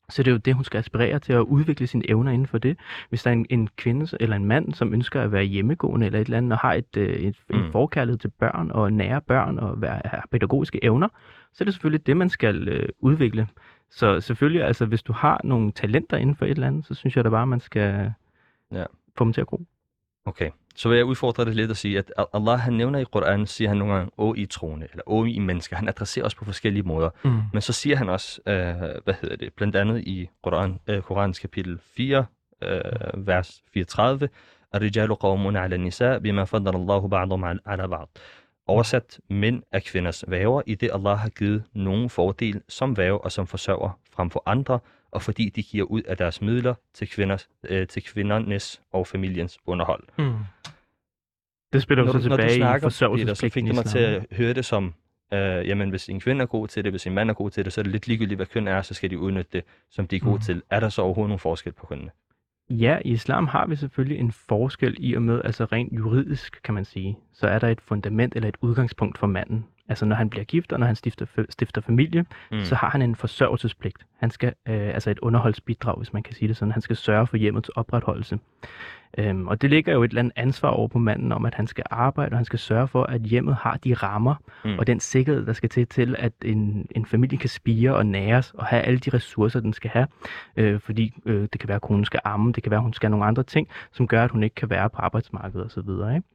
[0.09, 2.57] så det er jo det, hun skal aspirere til at udvikle sine evner inden for
[2.57, 2.77] det.
[3.09, 6.19] Hvis der er en, en kvinde eller en mand, som ønsker at være hjemmegående eller
[6.19, 7.55] et eller andet, og har et, øh, et, Mm.
[7.55, 11.07] en forkærlighed til børn og nære børn og være, have pædagogiske evner,
[11.53, 13.47] så er det selvfølgelig det, man skal øh, udvikle.
[13.89, 17.15] Så selvfølgelig, altså hvis du har nogle talenter inden for et eller andet, så synes
[17.15, 18.11] jeg da bare, man skal
[18.71, 18.83] Ja.
[19.17, 19.61] få dem til at gro.
[20.25, 23.47] Okay, så vil jeg udfordre det lidt og sige, at Allah han nævner i Koranen,
[23.47, 25.75] siger han nogle gange, å I troende, eller å I mennesker.
[25.75, 27.09] Han adresserer os på forskellige måder.
[27.23, 27.41] Mm.
[27.53, 31.39] Men så siger han også, øh, hvad hedder det, blandt andet i Koran, øh, Korans
[31.39, 32.25] kapitel 4,
[32.63, 34.29] øh, vers 34,
[34.73, 38.07] Ar-rijalu qawmuna ala nisa bima fadala Allahu ba'dhum ala ba'd.
[38.67, 43.31] Oversat, mænd er kvinders væver, i det Allah har givet nogen fordel som væver og
[43.31, 44.79] som forsørger frem for andre,
[45.11, 49.57] og fordi de giver ud af deres midler til, kvinders, øh, til kvindernes og familiens
[49.65, 50.03] underhold.
[50.17, 50.33] Mm.
[51.75, 53.85] Det spiller jo så når du tilbage i snakker, Peter, så forsørgelsespligten fik det mig
[53.85, 54.93] til at høre det som,
[55.33, 57.65] øh, jamen hvis en kvinde er god til det, hvis en mand er god til
[57.65, 60.07] det, så er det lidt ligegyldigt, hvad køn er, så skal de udnytte det, som
[60.07, 60.41] de er gode Mhm.
[60.41, 60.61] til.
[60.69, 62.11] Er der så overhovedet nogen forskel på kønnene?
[62.69, 66.73] Ja, i islam har vi selvfølgelig en forskel i og med, altså rent juridisk kan
[66.73, 69.65] man sige, så er der et fundament eller et udgangspunkt for manden.
[69.89, 72.57] Altså når han bliver gift og når han stifter, stifter familie, Mm.
[72.57, 72.63] mm.
[72.63, 73.97] så har han en forsørgelsespligt.
[74.19, 76.71] Han skal, øh, altså et underholdsbidrag, hvis man kan sige det sådan.
[76.71, 78.39] Han skal sørge for hjemmets opretholdelse.
[79.17, 81.67] Øhm, og det ligger jo et eller andet ansvar over på manden om, at han
[81.67, 84.35] skal arbejde, og han skal sørge for, at hjemmet har de rammer
[84.65, 84.79] Mm.
[84.79, 88.51] og den sikkerhed, der skal til, til at en, en familie kan spire og næres
[88.51, 90.07] og have alle de ressourcer, den skal have.
[90.57, 92.93] Øh, fordi øh, det kan være, at konen skal amme, det kan være, at hun
[92.93, 95.89] skal have nogle andre ting, som gør, at hun ikke kan være på arbejdsmarkedet osv.
[96.15, 96.27] Ikke?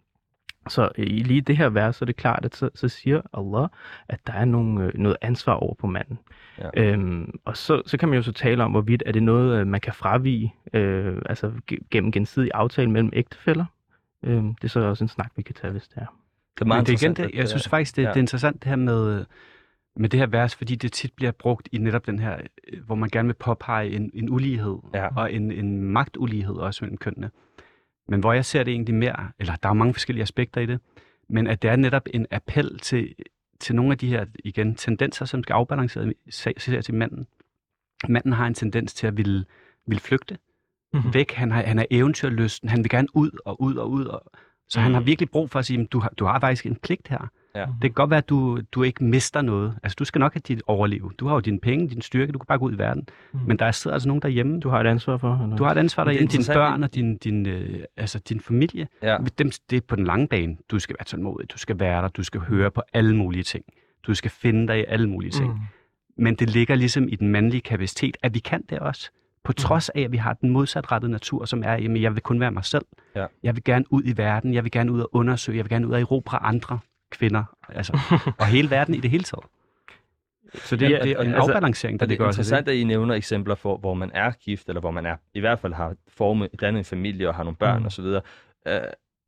[0.70, 3.20] Så øh, i lige det her vers, så er det klart, at så, så siger
[3.34, 3.68] Allah,
[4.08, 6.18] at der er nogle, øh, noget ansvar over på manden.
[6.58, 6.68] Ja.
[6.76, 9.66] Øhm, og så, så kan man jo så tale om, hvorvidt er det noget, øh,
[9.66, 13.64] man kan fravige, øh, altså ge- gennem gensidig aftale mellem ægtefæller.
[14.24, 16.06] Øh, det er så også en snak, vi kan tage, hvis det er.
[16.54, 18.08] Det er meget Men det er igen interessant, det, jeg synes faktisk, det, ja.
[18.08, 19.24] det er interessant det her med,
[19.96, 22.36] med det her vers, fordi det tit bliver brugt i netop den her,
[22.86, 25.08] hvor man gerne vil påpege en, en ulighed, Ja.
[25.16, 27.30] og en, en magtulighed også mellem kønnene.
[28.10, 30.80] Men hvor jeg ser det egentlig mere, eller der er mange forskellige aspekter i det,
[31.28, 33.14] men at det er netop en appel til,
[33.60, 37.26] til nogle af de her, igen, tendenser, som skal afbalancere til manden.
[38.08, 39.44] Manden har en tendens til at ville,
[39.86, 40.38] ville flygte
[40.92, 41.14] Mhm.
[41.14, 41.32] væk.
[41.32, 42.68] Han, har, han er eventyrlysten.
[42.68, 44.04] Han vil gerne ud og ud og ud.
[44.04, 44.22] Og,
[44.68, 44.82] så mm.
[44.82, 47.30] han har virkelig brug for at sige, du har, du har faktisk en pligt her.
[47.54, 47.60] Ja.
[47.60, 49.74] Det kan godt være, at du, du ikke mister noget.
[49.82, 51.10] Altså, du skal nok have dit overleve.
[51.18, 53.08] Du har jo dine penge, din styrke, du kan bare gå ud i verden.
[53.32, 53.40] Mm.
[53.40, 53.46] Mm.
[53.46, 54.60] Men der sidder altså nogen derhjemme.
[54.60, 55.40] Du har et ansvar for?
[55.42, 55.56] Eller?
[55.56, 58.88] Du har et ansvar er derhjemme, dine børn og din, din, øh, altså din familie.
[59.02, 59.16] Ja.
[59.38, 60.56] Dem, det er på den lange bane.
[60.70, 63.64] Du skal være tålmodig, du skal være der, du skal høre på alle mulige ting.
[64.06, 65.52] Du skal finde dig i alle mulige ting.
[65.52, 65.60] Mm.
[66.16, 69.10] Men det ligger ligesom i den mandlige kapacitet, at vi kan det også.
[69.44, 72.40] På trods af, at vi har den modsatrettede natur, som er, jamen, jeg vil kun
[72.40, 72.84] være mig selv.
[73.16, 73.26] Ja.
[73.42, 75.86] Jeg vil gerne ud i verden, jeg vil gerne ud og undersøge, jeg vil gerne
[75.86, 76.78] ud og erobre andre
[77.10, 77.98] kvinder, altså,
[78.40, 79.44] og hele verden i det hele taget.
[80.54, 82.68] Så det, Ja, det er en altså, afbalancering, der det ligger er også i interessant,
[82.68, 85.58] at I nævner eksempler, for, hvor man er gift, eller hvor man er i hvert
[85.58, 87.82] fald har formet, dannet en familie og har nogle børn Mm.
[87.82, 87.86] mm.
[87.86, 88.04] osv.
[88.04, 88.20] Uh,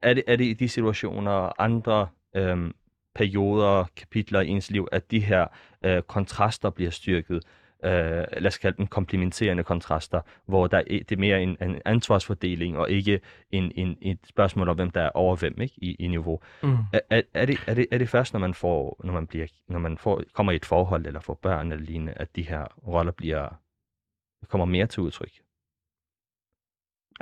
[0.02, 2.74] er, det, er det i de situationer og andre øhm,
[3.14, 5.46] perioder, kapitler i ens liv, at de her
[5.84, 7.42] øh, kontraster bliver styrket?
[7.84, 11.82] Øh, lad os kalde dem komplementerende kontraster, hvor der er, det er mere en, en
[11.84, 13.20] ansvarsfordeling og ikke
[13.50, 16.40] en, en, et spørgsmål om, hvem der er over hvem ikke, i, i niveau.
[16.62, 16.76] Mm.
[16.92, 19.46] Er, er, er, det, er, det, er det først, når man, får, når man, bliver,
[19.68, 22.64] når man får, kommer i et forhold eller får børn eller lignende, at de her
[22.86, 23.48] roller bliver,
[24.48, 25.32] kommer mere til udtryk?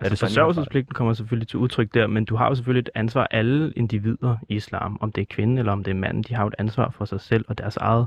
[0.03, 3.73] Altså forsørgelsespligten kommer selvfølgelig til udtryk der, men du har jo selvfølgelig et ansvar, alle
[3.77, 6.49] individer i islam, om det er kvinden eller om det er manden, de har jo
[6.49, 8.07] et ansvar for sig selv og deres eget,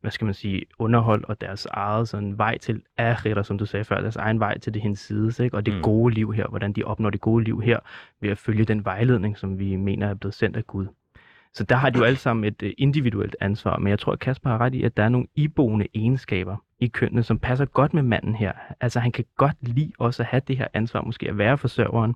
[0.00, 3.84] hvad skal man sige, underhold og deres eget sådan vej til akhira, som du sagde
[3.84, 5.56] før, deres egen vej til det hinsides, ikke?
[5.56, 5.78] og det Mm.
[5.78, 5.82] mm.
[5.82, 7.78] gode liv her, hvordan de opnår det gode liv her,
[8.20, 10.86] ved at følge den vejledning, som vi mener er blevet sendt af Gud.
[11.54, 14.18] Så der har de jo alle sammen et øh, individuelt ansvar, men jeg tror, at
[14.18, 17.94] Kasper har ret i, at der er nogle iboende egenskaber i kønnene, som passer godt
[17.94, 18.52] med manden her.
[18.80, 22.14] Altså han kan godt lide også at have det her ansvar, måske at være forsørgeren.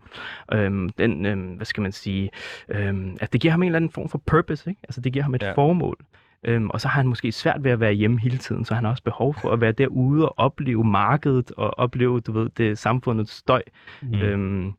[0.53, 2.31] Øhm, den, øhm, hvad skal man sige,
[2.69, 4.81] øhm, altså det giver ham en eller anden form for purpose, ikke?
[4.85, 5.53] Altså det giver ham et ja.
[5.53, 5.97] formål.
[6.45, 8.85] Øhm, og så har han måske svært ved at være hjemme hele tiden, så han
[8.85, 12.79] har også behov for at være derude og opleve markedet og opleve, du ved, det
[12.79, 13.63] samfundets støj.
[14.03, 14.15] Mm.
[14.15, 14.73] Øhm,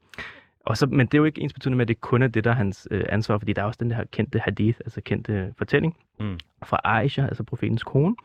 [0.66, 2.44] og så, men det er jo ikke ens betydende med, at det kun er det,
[2.44, 5.54] der er hans øh, ansvar, fordi der er også den der kendte hadith, altså kendte
[5.58, 6.40] fortælling mm.
[6.64, 8.16] fra Aisha, altså profetens kone,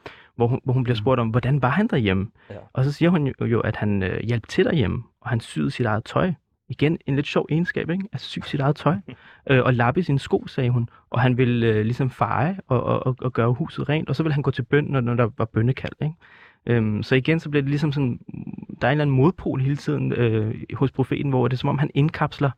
[0.40, 2.28] hvor hun, hvor hun bliver spurgt om, hvordan var han derhjemme?
[2.50, 2.54] Ja.
[2.72, 5.70] Og så siger hun jo, jo at han øh, hjalp til derhjemme, og han syede
[5.70, 6.32] sit eget tøj.
[6.68, 8.04] Igen, en lidt sjov egenskab, ikke?
[8.12, 8.96] At sy sit eget tøj.
[9.50, 10.88] øh, og lappe sine sko, sagde hun.
[11.10, 14.22] Og han ville øh, ligesom feje og, og, og, og gøre huset rent, og så
[14.22, 16.14] ville han gå til bøn, når, når der var bønnekald, ikke?
[16.66, 18.20] Øhm, så igen, så bliver det ligesom sådan,
[18.80, 21.68] der er en eller anden modpol hele tiden øh, hos profeten, hvor det er som
[21.68, 22.50] om, han indkapsler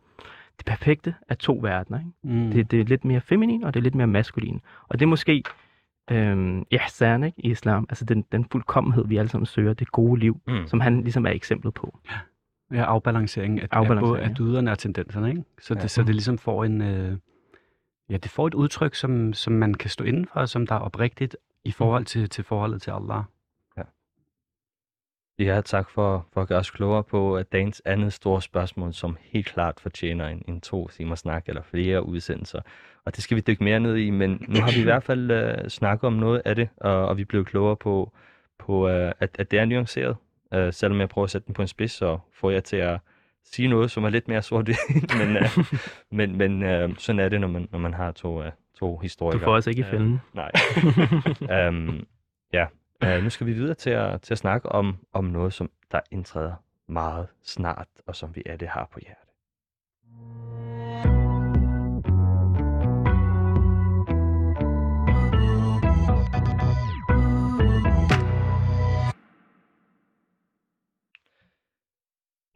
[0.59, 1.99] det perfekte af to verdener.
[1.99, 2.11] Ikke?
[2.23, 2.51] Mm.
[2.51, 4.61] Det, det er lidt mere feminin, og det er lidt mere maskulin.
[4.89, 5.43] Og det er måske,
[6.13, 9.93] øhm, ja, særligt ikke, i islam, altså den, den fuldkommenhed, vi alle sammen søger, det
[9.93, 10.67] gode liv, mm.
[10.67, 11.99] som han ligesom er eksemplet på.
[12.11, 12.19] Ja.
[12.73, 15.45] Ja, afbalancering af, afbalancering, af, af dyderne og tendenserne, ikke?
[15.61, 15.81] Så, ja.
[15.81, 16.83] det, så det ligesom får en...
[16.83, 17.17] Øh,
[18.11, 21.37] ja, det får et udtryk, som, som man kan stå indenfor, som der er oprigtigt
[21.65, 23.23] i forhold til, til forholdet til Allah.
[25.39, 29.17] Ja, tak for, for at gøre os klogere på uh, dagens andet store spørgsmål, som
[29.21, 32.61] helt klart fortjener en, en to timer snak eller flere udsendelser.
[33.05, 35.31] Og det skal vi dykke mere ned i, men nu har vi i hvert fald
[35.31, 38.13] uh, snakket om noget af det, og, og vi blev klogere på,
[38.59, 40.17] på uh, at, at det er nuanceret.
[40.57, 43.01] Uh, selvom jeg prøver at sætte den på en spids, så får jeg til at
[43.45, 44.69] sige noget, som er lidt mere sort
[45.19, 45.65] men, uh,
[46.11, 49.39] men, men uh, sådan er det, når man, når man har to, uh, to historier.
[49.39, 50.13] Du får os ikke i fælden.
[50.13, 51.69] Uh, nej.
[51.69, 52.07] um,
[52.53, 52.67] ja,
[53.03, 56.01] Uh, nu skal vi videre til at, til at snakke om, om noget, som der
[56.11, 56.55] indtræder
[56.89, 59.23] meget snart, og som vi alle har på hjerte.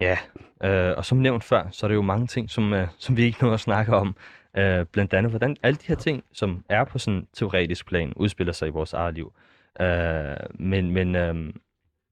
[0.00, 0.18] Ja,
[0.64, 3.22] øh, og som nævnt før, så er der jo mange ting, som, øh, som vi
[3.22, 4.16] ikke nåede at snakke om.
[4.56, 8.12] Øh, blandt andet, hvordan alle de her ting, som er på sådan en teoretisk plan,
[8.16, 9.32] udspiller sig i vores eget liv.
[9.80, 11.54] Uh, men men uh,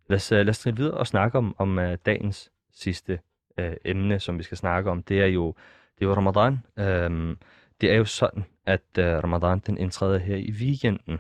[0.09, 3.19] lad, os, lad os tage videre og snakke om, om uh, dagens sidste
[3.61, 5.03] uh, emne, som vi skal snakke om.
[5.03, 5.55] Det er jo,
[5.99, 6.53] det er jo Ramadan.
[6.77, 7.37] Uh,
[7.81, 11.19] det er jo sådan, at uh, Ramadan den indtræder her i weekenden.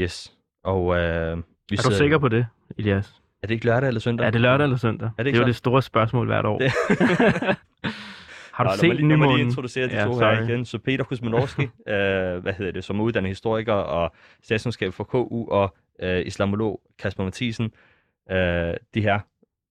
[0.00, 0.36] Yes.
[0.64, 1.36] Og, uh, vi er
[1.70, 1.96] du sidder...
[1.96, 2.46] sikker på det,
[2.78, 3.22] Elias?
[3.42, 4.26] Er det ikke lørdag eller søndag?
[4.26, 5.10] Er det lørdag eller søndag?
[5.18, 6.58] Er det, det er jo det store spørgsmål hvert år.
[6.58, 6.72] Det...
[8.58, 9.08] Har du Nå, set?
[9.08, 10.34] Lad mig lige introducere de ja, to sorry.
[10.34, 10.64] her igen.
[10.64, 11.68] Så Peter Kuzmanovski, øh,
[12.42, 17.24] hvad hedder det, som er uddannet historiker og statskundskab for KU, og øh, islamolog Kasper
[17.24, 17.72] Mathisen.
[18.30, 19.18] Øh, de her,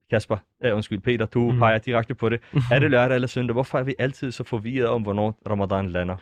[0.10, 1.60] Kasper, øh, undskyld Peter, du mm.
[1.60, 2.42] peger direkte på det.
[2.72, 3.54] er det lørdag eller søndag?
[3.54, 6.16] Hvorfor er vi altid så forvirret om, hvornår Ramadan lander?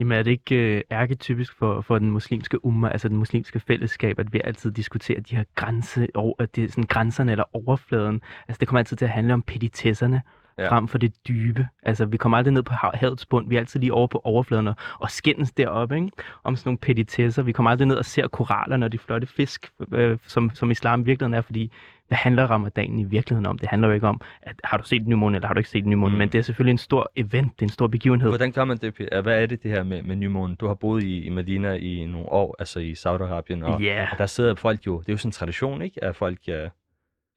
[0.00, 4.18] Jamen er det ikke øh, ærketypisk for, for den muslimske umma, altså den muslimske fællesskab,
[4.18, 6.08] at vi altid diskuterer de her grænse,
[6.38, 8.20] at det sådan grænserne eller overfladen.
[8.48, 10.22] Altså det kommer altid til at handle om petitesserne,
[10.60, 10.68] ja.
[10.68, 11.68] frem for det dybe.
[11.82, 13.48] Altså, vi kommer aldrig ned på havets bund.
[13.48, 16.10] Vi er altid lige over på overfladen og, skændes deroppe, ikke?
[16.44, 17.42] Om sådan nogle petitesser.
[17.42, 21.06] Vi kommer aldrig ned og ser koraller og de flotte fisk, øh, som, som islam
[21.06, 21.72] virkelig er, fordi
[22.10, 23.58] hvad handler ramadanen i virkeligheden om?
[23.58, 25.86] Det handler jo ikke om, at har du set nymåne, eller har du ikke set
[25.86, 26.18] nymåne, mm.
[26.18, 28.30] men det er selvfølgelig en stor event, det er en stor begivenhed.
[28.30, 29.20] Hvordan gør man det, Peter?
[29.20, 30.54] Hvad er det, det her med, med nymåne?
[30.54, 34.08] Du har boet i, i Medina i nogle år, altså i Saudi-Arabien, og, yeah.
[34.12, 36.04] og der sidder folk jo, det er jo sådan en tradition, ikke?
[36.04, 36.68] At folk ja,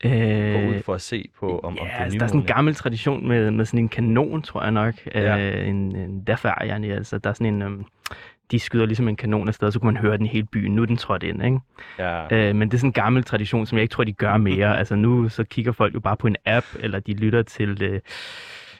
[0.05, 2.27] Øh, gå ud for at se på, om, ja, om det er altså, der er
[2.27, 4.95] sådan en gammel tradition med, med sådan en kanon, tror jeg nok.
[5.15, 5.39] Ja.
[5.39, 7.17] Øh, en, en dafer, ja, altså.
[7.17, 7.61] Der er sådan en...
[7.61, 7.85] Um,
[8.51, 10.75] de skyder ligesom en kanon afsted, så kunne man høre den i hele byen.
[10.75, 11.59] Nu er den trådt ind, ikke?
[11.99, 12.49] Ja.
[12.49, 14.77] Øh, men det er sådan en gammel tradition, som jeg ikke tror, de gør mere.
[14.79, 17.83] altså nu så kigger folk jo bare på en app, eller de lytter til...
[17.83, 17.99] Øh,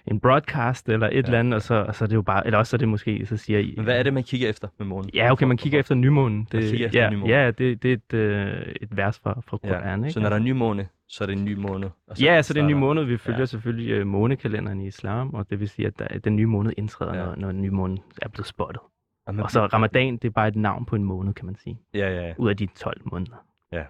[0.07, 1.19] en broadcast eller et ja.
[1.19, 2.87] eller andet, og så, og så er det jo bare, eller også så er det
[2.87, 3.73] måske, så siger I...
[3.75, 5.09] Men hvad er det, man kigger efter med månen?
[5.13, 6.47] Ja, okay, man kigger efter nymånen.
[6.51, 7.29] Det, man kigger efter ja, nymånen.
[7.29, 10.05] Ja, det, det er et, øh, et vers fra, fra Koran, ja.
[10.05, 10.11] ikke?
[10.13, 11.89] Så når der er nymåne, så er det en ny måned?
[12.07, 13.03] Og så ja, så det er en ny måned.
[13.03, 13.45] Vi følger ja.
[13.45, 17.15] selvfølgelig uh, månekalenderen i islam, og det vil sige, at der, den nye måned indtræder,
[17.15, 17.25] ja.
[17.25, 18.81] når, når den nye måned er blevet spottet.
[19.25, 21.79] Og, og så ramadan, det er bare et navn på en måned, kan man sige.
[21.93, 22.33] Ja, ja, ja.
[22.37, 23.45] Ud af de 12 måneder.
[23.71, 23.83] Ja.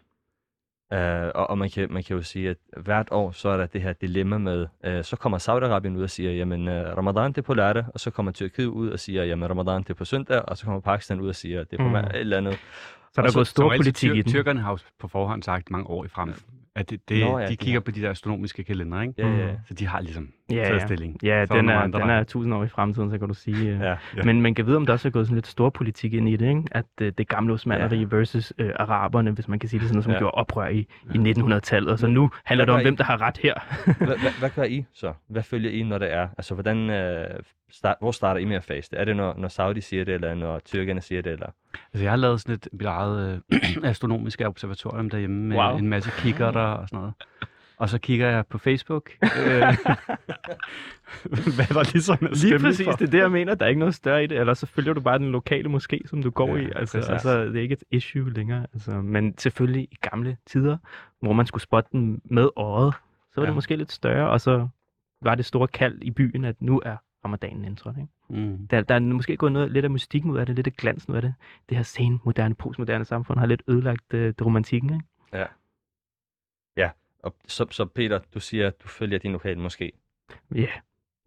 [0.94, 3.66] Uh, og og man, kan, man kan jo sige, at hvert år, så er der
[3.66, 7.38] det her dilemma med, uh, så kommer Saudi-Arabien ud og siger, jamen uh, Ramadan det
[7.38, 10.06] er på lørdag, og så kommer Tyrkiet ud og siger, jamen Ramadan det er på
[10.06, 11.96] søndag, og så kommer Pakistan ud og siger, det er på mm.
[11.96, 12.60] et eller andet.
[13.12, 14.32] Så der er gået stor politik i den.
[14.32, 16.34] Tyrkerne har jo på forhånd sagt mange år i frem,
[16.76, 17.80] at det, det, Nå, ja, de kigger ja.
[17.80, 19.14] på de der astronomiske kalender, ikke?
[19.18, 19.56] Ja, ja.
[19.68, 21.18] Så de har ligesom ja, taget stilling.
[21.24, 23.78] Ja, den er, den er tusind år i fremtiden, så kan du sige.
[23.78, 24.24] Ja, ja.
[24.24, 26.36] Men man kan vide, om der også er gået sådan lidt stor politik ind i
[26.36, 26.64] det, ikke?
[26.72, 28.06] At uh, det gamle osmaneri ja.
[28.10, 30.20] versus uh, araberne, hvis man kan sige det sådan noget, som ja.
[30.20, 31.92] gjorde oprør i, i 1900-tallet.
[31.92, 32.84] Og så nu handler det om, I?
[32.84, 33.54] hvem der har ret her.
[33.86, 35.14] hvad, hvad, hvad gør I så?
[35.28, 36.28] Hvad følger I, når det er?
[36.38, 37.40] Altså, hvordan, uh,
[37.72, 38.98] start, hvor starter I med at faste?
[38.98, 41.32] Er det, når, når Saudi siger det, eller når tyrkerne siger det?
[41.32, 41.48] Eller?
[41.94, 45.78] Altså, jeg har lavet sådan et mit eget øh, astronomisk observatorium derhjemme med wow.
[45.78, 47.14] en masse kigger der og sådan noget.
[47.78, 49.10] Og så kigger jeg på Facebook.
[49.24, 49.30] øh,
[51.56, 52.92] hvad der ligesom er Lige præcis, for.
[52.92, 53.56] det er det, jeg mener.
[53.56, 54.40] Der er ikke noget større i det.
[54.40, 56.72] Eller så følger du bare den lokale moské, som du går Ja, i.
[56.76, 57.10] Altså, præcis.
[57.10, 58.66] altså, det er ikke et issue længere.
[58.74, 60.78] Altså, men selvfølgelig i gamle tider,
[61.20, 62.94] hvor man skulle spotte den med øjet,
[63.32, 63.48] så var Ja.
[63.48, 64.30] det måske lidt større.
[64.30, 64.68] Og så
[65.22, 67.98] var det store kald i byen, at nu er ramadanen indtrådt.
[67.98, 68.42] Ikke?
[68.48, 68.68] Mm.
[68.68, 71.12] Der, der er måske gået noget, lidt af mystikken ud af det, lidt af glansen
[71.12, 71.34] ud af det.
[71.70, 74.94] Det her sen, moderne, postmoderne samfund har lidt ødelagt øh, det romantikken.
[74.94, 75.06] Ikke?
[77.24, 79.92] Og så, så Peter, du siger, at du følger din lokale måske.
[80.56, 80.68] Yeah.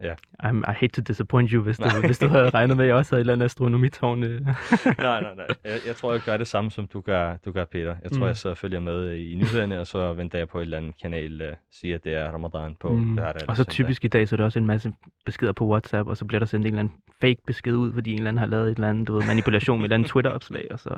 [0.02, 0.14] Ja.
[0.42, 2.96] I'm, I hate to disappoint you, hvis du, hvis du havde regnet med, at jeg
[2.96, 4.22] også havde et eller andet astronomitårn.
[4.22, 4.40] Øh.
[4.46, 4.54] nej,
[4.98, 5.46] nej, nej.
[5.64, 7.96] Jeg, jeg tror, jeg gør det samme, som du gør, du gør Peter.
[8.02, 8.26] Jeg tror, Mm.
[8.26, 11.42] jeg så følger med i nyhederne, og så venter jeg på et eller andet kanal,
[11.48, 13.16] uh, siger, at det er ramadan på Mm.
[13.16, 13.48] lørdag.
[13.48, 14.92] Og så typisk i dag, så er det også en masse
[15.26, 18.10] beskeder på WhatsApp, og så bliver der sendt en eller anden fake besked ud, fordi
[18.12, 20.10] en eller anden har lavet et eller andet du ved, manipulation med et eller andet
[20.10, 20.96] Twitter-opslag, og så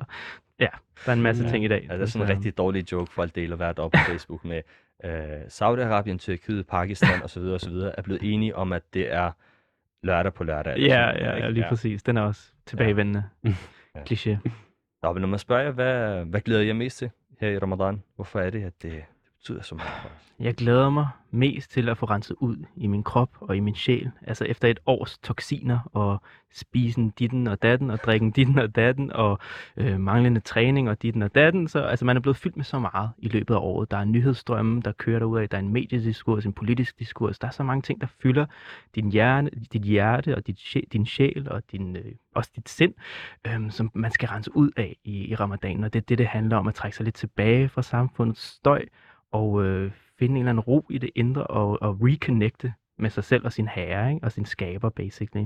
[0.60, 0.66] ja,
[1.04, 1.50] der er en masse Ja.
[1.50, 1.86] ting i dag.
[1.90, 4.62] Ja, det er sådan en rigtig dårlig joke, folk deler hvert op på Facebook med
[5.04, 5.10] uh,
[5.48, 7.42] Saudi-Arabien, Tyrkiet, Pakistan osv.
[7.42, 7.74] osv.
[7.74, 9.30] er blevet enige om, at det er
[10.02, 10.78] lørdag på lørdag.
[10.78, 12.02] Ja, sådan ja, ja, lige præcis.
[12.02, 13.24] Den er også tilbagevendende.
[13.44, 13.54] Ja.
[13.94, 14.02] Ja.
[14.02, 14.36] Kliché.
[15.02, 18.02] Nå, men når man spørger jer, hvad, hvad glæder jeg mest til her i Ramadan?
[18.16, 19.04] Hvorfor er det, at det
[19.38, 20.28] betyder så meget for os?
[20.40, 23.74] Jeg glæder mig mest til at få renset ud i min krop og i min
[23.74, 24.10] sjæl.
[24.26, 26.22] Altså efter et års toksiner og
[26.54, 29.38] spisen ditten og datten og drikken ditten og datten og
[29.76, 31.68] øh, manglende træning og ditten og datten.
[31.68, 33.90] Så altså, man er blevet fyldt med så meget i løbet af året.
[33.90, 35.48] Der er nyhedsstrømme, der kører derud af.
[35.48, 37.38] Der er en mediediskurs, en politisk diskurs.
[37.38, 38.46] Der er så mange ting, der fylder
[38.94, 42.94] din hjerne, dit hjerte og dit sjæl, din sjæl og din, øh, også dit sind,
[43.46, 45.84] øh, som man skal rense ud af i, i ramadanen.
[45.84, 48.84] Og det er det, det handler om at trække sig lidt tilbage fra samfundets støj
[49.32, 53.24] og øh, finde en eller anden ro i det indre og, og reconnecte med sig
[53.24, 54.24] selv og sin herre ikke?
[54.24, 55.44] og sin skaber, basically.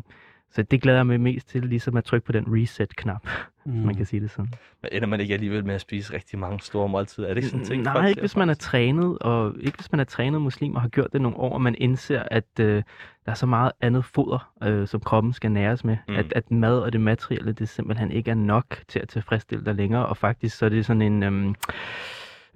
[0.55, 3.29] Så det glæder jeg mig mest til, ligesom at trykke på den reset-knap,
[3.67, 3.73] mm.
[3.73, 4.53] man kan sige det sådan.
[4.83, 7.29] Men ender man ikke alligevel med at spise rigtig mange store måltider?
[7.29, 7.83] Er det sådan en ting?
[7.83, 10.89] Nej, ikke hvis man er trænet, og ikke hvis man er trænet muslim og har
[10.89, 12.83] gjort det nogle år, og man indser, at øh,
[13.25, 15.97] der er så meget andet foder, øh, som kroppen skal næres med.
[16.09, 16.15] Mm.
[16.15, 19.75] At, at mad og det materielle, det simpelthen ikke er nok til at tilfredsstille dig
[19.75, 21.23] længere, og faktisk så er det sådan en...
[21.23, 21.55] Øhm,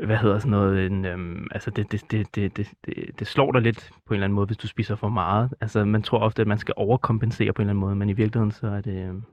[0.05, 3.63] hvad hedder sådan noget, en, øhm, altså det, det, det, det, det, det, slår dig
[3.63, 5.55] lidt på en eller anden måde, hvis du spiser for meget.
[5.61, 8.13] Altså man tror ofte, at man skal overkompensere på en eller anden måde, men i
[8.13, 9.25] virkeligheden så er det, øhm,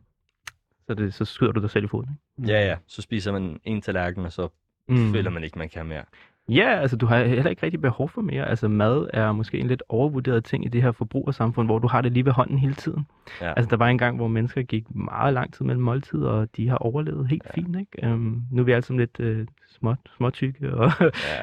[0.88, 2.10] så, det, så skyder du dig selv i foden.
[2.40, 2.52] Ikke?
[2.52, 2.78] Ja, ja.
[2.88, 4.48] Så spiser man en tallerken, og så
[4.88, 5.12] mm.
[5.12, 6.04] føler man ikke, man kan mere.
[6.50, 8.46] Ja, altså du har heller ikke rigtig behov for mere.
[8.50, 12.02] Altså mad er måske en lidt overvurderet ting i det her forbrugersamfund, hvor du har
[12.02, 13.06] det lige ved hånden hele tiden.
[13.42, 13.54] Ja.
[13.54, 16.70] Altså der var en gang, hvor mennesker gik meget lang tid mellem måltider, og de
[16.70, 17.52] har overlevet helt Ja.
[17.62, 17.80] fint.
[17.80, 18.14] Ikke?
[18.14, 20.74] Um, nu er vi alle sammen lidt uh, små, småtykke.
[20.74, 20.92] Og,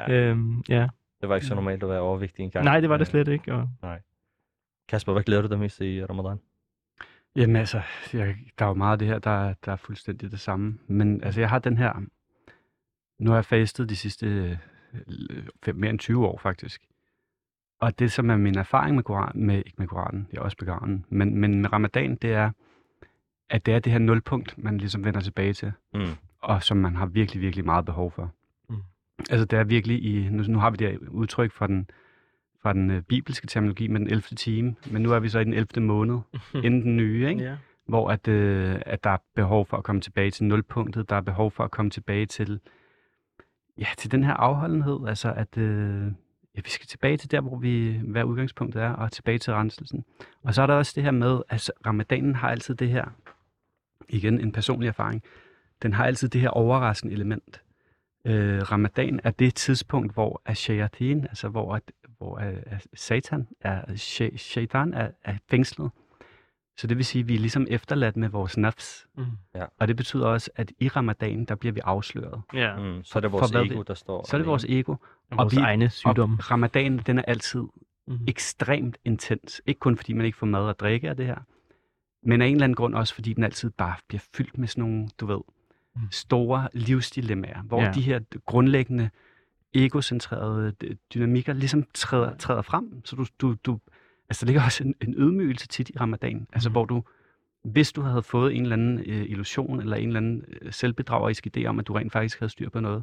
[0.09, 0.33] ja.
[0.33, 0.89] um, ja.
[1.21, 2.65] Det var ikke så normalt at være overvægtig engang.
[2.65, 3.55] Nej, det var det Øh, slet ikke.
[3.55, 3.69] Og,
[4.89, 6.37] Kasper, hvad glæder du dig mest til i Ramadan?
[7.37, 7.81] Jamen altså,
[8.13, 10.79] jeg, der er jo meget af det her, der, er- der er fuldstændig det samme.
[10.87, 11.93] Men altså, jeg har den her...
[13.19, 14.57] Nu har jeg fastet de sidste øh,
[15.75, 16.83] mere end 20 år, faktisk.
[17.81, 20.57] Og det, som er min erfaring med Koranen, med, ikke med Koranen, jeg er også
[20.57, 22.51] begraven, men, men med ramadan, det er,
[23.51, 26.07] at det er det her nulpunkt, man ligesom vender tilbage til, Mm.
[26.43, 28.33] og som man har virkelig, virkelig meget behov for.
[28.69, 28.77] Mm.
[29.31, 30.29] Altså, det er virkelig i...
[30.29, 31.91] Nu, nu har vi det her udtryk fra den,
[32.63, 34.23] fra den øh, bibelske terminologi med den 11.
[34.23, 35.81] time, men nu er vi så i den 11.
[35.87, 36.19] måned,
[36.65, 37.43] inden den nye, ikke?
[37.45, 37.57] ja.
[37.87, 41.21] hvor at, øh, at der er behov for at komme tilbage til nulpunktet, der er
[41.21, 42.61] behov for at komme tilbage til,
[43.81, 46.05] ja, til den her afholdenhed, altså at øh,
[46.57, 50.05] ja, vi skal tilbage til der, hvor vi, hvad udgangspunktet er, og tilbage til renselsen.
[50.43, 53.05] Og så er der også det her med, at ramadanen har altid det her,
[54.09, 55.23] igen en personlig erfaring,
[55.83, 57.63] den har altid det her overraskende element.
[58.25, 61.83] Øh, ramadan er det tidspunkt, hvor Ashayatin, altså hvor, at,
[62.19, 65.91] hvor at, at Satan er, shaytan Shaitan er, er fængslet.
[66.81, 69.07] Så det vil sige, at vi er ligesom efterladt med vores nafs.
[69.17, 69.25] Mm.
[69.79, 72.43] Og det betyder også, at i ramadan, der bliver vi afsløret.
[72.55, 72.77] ja.
[72.79, 73.05] Mm.
[73.05, 74.27] Så er det vores For ego, der står.
[74.29, 74.93] Så er det vores ego.
[75.31, 76.37] Og vores vi- egne sygdomme.
[76.41, 77.63] Og ramadan, den er altid
[78.09, 78.19] Mm.
[78.29, 79.63] ekstremt intens.
[79.67, 81.37] Ikke kun fordi man ikke får mad og drikke af det her,
[82.23, 84.85] men af en eller anden grund også, fordi den altid bare bliver fyldt med sådan
[84.85, 85.41] nogle, du ved,
[85.97, 86.03] Mm.
[86.11, 87.93] store livsdilemmaer, hvor Ja.
[87.93, 89.11] de her grundlæggende
[89.75, 90.73] egocentrerede
[91.15, 93.03] dynamikker ligesom træder, træder frem.
[93.05, 93.79] Så du, du, du,
[94.31, 96.73] altså der ligger også en, en ydmygelse tit i ramadan, altså Mhm.
[96.75, 97.03] hvor du,
[97.65, 101.47] hvis du havde fået en eller anden øh, illusion, eller en eller anden øh, selvbedragerisk
[101.57, 103.03] idé om, at du rent faktisk havde styr på noget,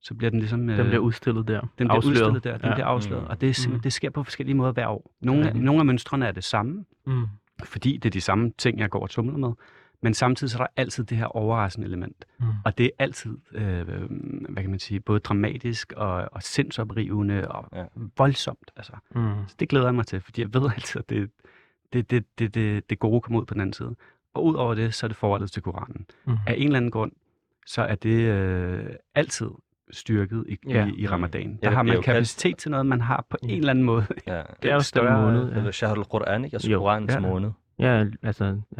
[0.00, 0.66] så bliver den ligesom...
[0.66, 1.60] Den bliver udstillet der.
[1.60, 2.16] Den bliver Afsløret.
[2.16, 2.74] udstillet der, den ja.
[2.74, 3.28] bliver afsløret, Mm.
[3.30, 3.80] og det, Mm.
[3.80, 5.10] det sker på forskellige måder hver år.
[5.20, 5.64] Nogle, Rigtigt.
[5.64, 7.22] nogle af mønstrene er det samme, Mm.
[7.64, 9.52] fordi det er de samme ting, jeg går og tumler med,
[10.02, 12.24] men samtidig så er der altid det her overraskende element.
[12.38, 12.46] Mm.
[12.64, 13.86] Og det er altid, øh,
[14.48, 17.78] hvad kan man sige, både dramatisk og, og sindsoprivende og Ja.
[17.80, 17.84] ja.
[18.16, 18.70] voldsomt.
[18.76, 18.92] Altså.
[19.14, 19.30] Mm.
[19.48, 21.30] Så det glæder jeg mig til, fordi jeg ved altid, at det,
[21.92, 23.94] det, det, det, det, det gode kommer ud på den anden side.
[24.34, 26.06] Og ud over det, så er det forholdet til Koranen.
[26.26, 26.32] Mm.
[26.46, 27.12] Af en eller anden grund,
[27.66, 28.84] så er det øh,
[29.14, 29.46] altid
[29.90, 30.86] styrket i, Ja.
[30.86, 31.52] i, i ramadan.
[31.52, 33.56] Der det har man jo kaldt- kapacitet til noget, man har på en Ja.
[33.56, 34.06] eller anden måde.
[34.26, 34.42] Ja.
[34.62, 35.50] Det er den større- måned.
[35.52, 35.56] Ja.
[35.58, 36.54] Eller Shahr al-Quran, ikke?
[36.54, 36.78] Altså Jo.
[36.78, 37.20] Koranens Ja.
[37.20, 37.50] måned.
[37.78, 38.78] Ja, altså, uh,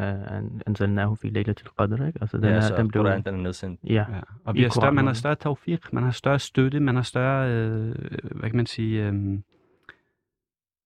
[0.67, 2.17] anzalnahu fi laylatil qadr, ikke?
[2.21, 3.03] Altså, den, ja, er, så den blev...
[3.03, 3.79] Koran, den er nedsendt.
[3.83, 4.19] Ja, Ja.
[4.45, 7.51] Og vi har større, man har større tawfiq, man har større støtte, man har større,
[7.51, 7.95] øh,
[8.35, 9.39] hvad kan man sige, øh,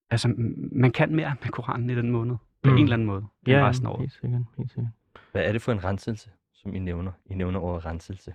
[0.09, 0.33] altså
[0.71, 2.77] man kan mere med Koranen i den måned, på Mm.
[2.77, 3.99] en eller anden måde, ja resten af året.
[3.99, 4.91] helt sikkert, helt sikkert.
[5.31, 7.11] Hvad er det for en renselse, som I nævner?
[7.25, 8.33] I nævner over renselse.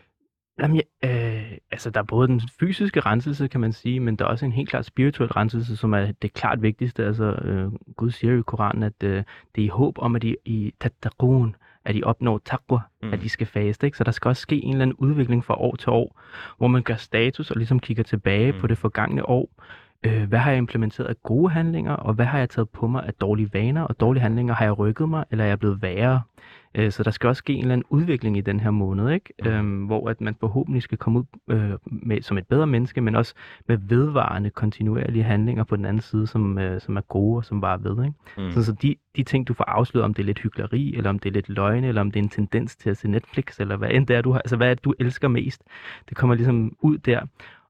[0.61, 4.25] Jamen, ja, øh, altså, der er både den fysiske renselse, kan man sige, men der
[4.25, 7.05] er også en helt klart spirituel renselse, som er det klart vigtigste.
[7.05, 9.17] Altså, øh, Gud siger jo i Koranen, at øh,
[9.55, 13.13] det er i håb om, at de i tattaqun, at de opnår taqwa, Mm.
[13.13, 13.87] at de skal faste.
[13.87, 13.99] Ikke?
[13.99, 16.21] Så der skal også ske en eller anden udvikling fra år til år,
[16.59, 18.59] hvor man gør status og ligesom kigger tilbage mm.
[18.61, 19.49] på det forgangne år.
[20.07, 23.07] Øh, hvad har jeg implementeret af gode handlinger, og hvad har jeg taget på mig
[23.07, 24.55] af dårlige vaner og dårlige handlinger?
[24.55, 26.21] Har jeg rykket mig, eller er jeg blevet værre?
[26.77, 29.33] Øh, så der skal også ske en eller anden udvikling i den her måned, ikke?
[29.45, 29.49] Mm.
[29.49, 33.15] Øhm, hvor at man forhåbentlig skal komme ud øh, med, som et bedre menneske, men
[33.15, 33.35] også
[33.69, 37.61] med vedvarende, kontinuerlige handlinger på den anden side, som, øh, som er gode og som
[37.61, 38.05] bare ved.
[38.05, 38.47] Ikke?
[38.49, 38.53] Mm.
[38.53, 41.19] Så, så de, de ting, du får afsløret, om det er lidt hyggeleri, eller om
[41.19, 43.77] det er lidt løgne, eller om det er en tendens til at se Netflix, eller
[43.77, 45.63] hvad end det er, du har, altså hvad er det, du elsker mest,
[46.09, 47.21] det kommer ligesom ud der.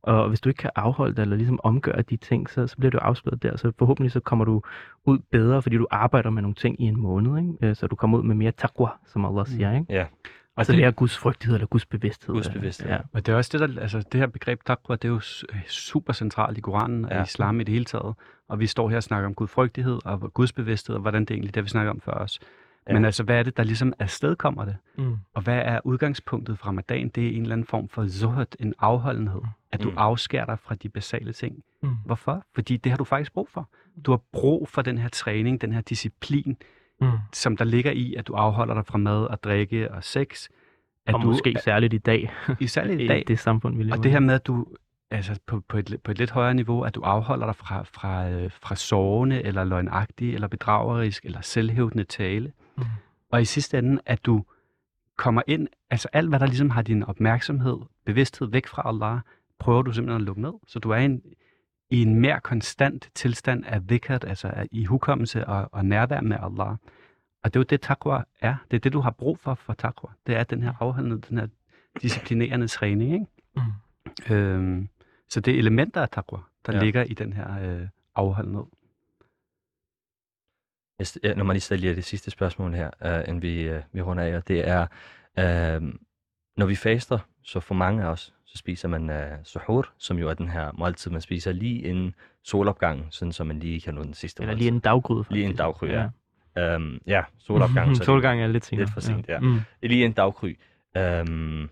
[0.07, 2.91] Og hvis du ikke kan afholde det, eller ligesom omgøre de ting, så, så bliver
[2.91, 3.57] du afsløret der.
[3.57, 4.63] Så forhåbentlig så kommer du
[5.05, 7.39] ud bedre, fordi du arbejder med nogle ting i en måned.
[7.39, 7.53] Ikke?
[7.63, 9.73] Øh, Så du kommer ud med mere taqwa, som Allah siger.
[9.73, 9.87] Ikke?
[9.89, 10.09] Ja, Og
[10.57, 12.35] Altså det, det er Guds frygtighed eller Guds bevidsthed.
[12.35, 12.89] Guds bevidsthed.
[12.91, 12.99] Ja.
[13.13, 15.45] og det er også det, der, altså det her begreb taqwa, det er jo s-
[15.69, 17.21] super centralt i Koranen og Ja.
[17.21, 18.15] i islam i det hele taget.
[18.49, 21.61] Og vi står her og snakker om gudfrygtighed og gudsbevidsthed, og hvordan det egentlig det,
[21.61, 22.39] har vi snakker om før os.
[22.89, 22.93] Ja.
[22.93, 24.77] Men altså, hvad er det, der ligesom afstedkommer det?
[24.99, 25.17] Mm.
[25.35, 27.09] Og hvad er udgangspunktet for ramadan?
[27.09, 29.41] Det er en eller anden form for zuhud, en afholdenhed.
[29.73, 29.99] At du Mm.
[29.99, 31.63] afskærer dig fra de basale ting.
[31.83, 31.89] Mm.
[32.07, 32.43] Hvorfor?
[32.55, 33.69] Fordi det har du faktisk brug for.
[34.07, 36.57] Du har brug for den her træning, den her disciplin,
[37.01, 37.09] Mm.
[37.33, 40.49] som der ligger i, at du afholder dig fra mad og drikke og sex.
[41.07, 43.25] At Og du, måske særligt i dag, i særligt i i dag.
[43.29, 44.23] det samfund, vi lever Og det her i.
[44.23, 44.67] med, at du
[45.11, 48.29] altså på, på, et, på et lidt højere niveau, at du afholder dig fra, fra,
[48.31, 52.53] øh, fra sovende, eller løgnagtig, eller bedragerisk, eller selvhævdende tale.
[52.77, 52.85] Mm.
[53.31, 54.45] Og i sidste ende, at du
[55.17, 59.21] kommer ind, altså alt, hvad der ligesom har din opmærksomhed, bevidsthed væk fra Allah,
[59.59, 60.53] prøver du simpelthen at lukke ned.
[60.67, 61.23] Så du er i en,
[61.91, 66.37] i en mere konstant tilstand af dhikr, altså af, i hukommelse og, og nærvær med
[66.43, 66.77] Allah.
[67.43, 68.55] Og det er jo det, taqwa er.
[68.71, 70.09] Det er det, du har brug for for taqwa.
[70.27, 71.47] Det er den her afholdende, den her
[72.03, 73.27] disciplinerende træning, ikke?
[73.57, 74.35] Mm.
[74.35, 74.89] Øhm,
[75.29, 76.79] så det er elementer af taqwa, der Ja.
[76.79, 76.85] ja.
[76.85, 78.65] ligger i den her øh, afholdenhed.
[80.99, 84.03] Jeg ja, når man lige stiller det sidste spørgsmål her, uh, inden vi, uh, vi
[84.03, 84.83] runder af, og det er,
[85.39, 85.89] uh,
[86.57, 90.29] når vi faster, så for mange af os, så spiser man uh, suhoor, som jo
[90.29, 92.15] er den her måltid, man spiser lige inden
[92.45, 94.65] solopgangen, sådan så man lige kan nå den sidste Eller måltid.
[94.65, 95.25] lige en daggryde.
[95.31, 96.09] Lige en daggry, ja.
[97.07, 97.95] Ja, solopgangen.
[97.95, 98.85] så det- Solgang er lidt senere.
[98.85, 99.41] lidt for sent, ja.
[99.41, 99.59] Mm.
[99.83, 100.57] Lige en daggry.
[100.99, 101.71] Um,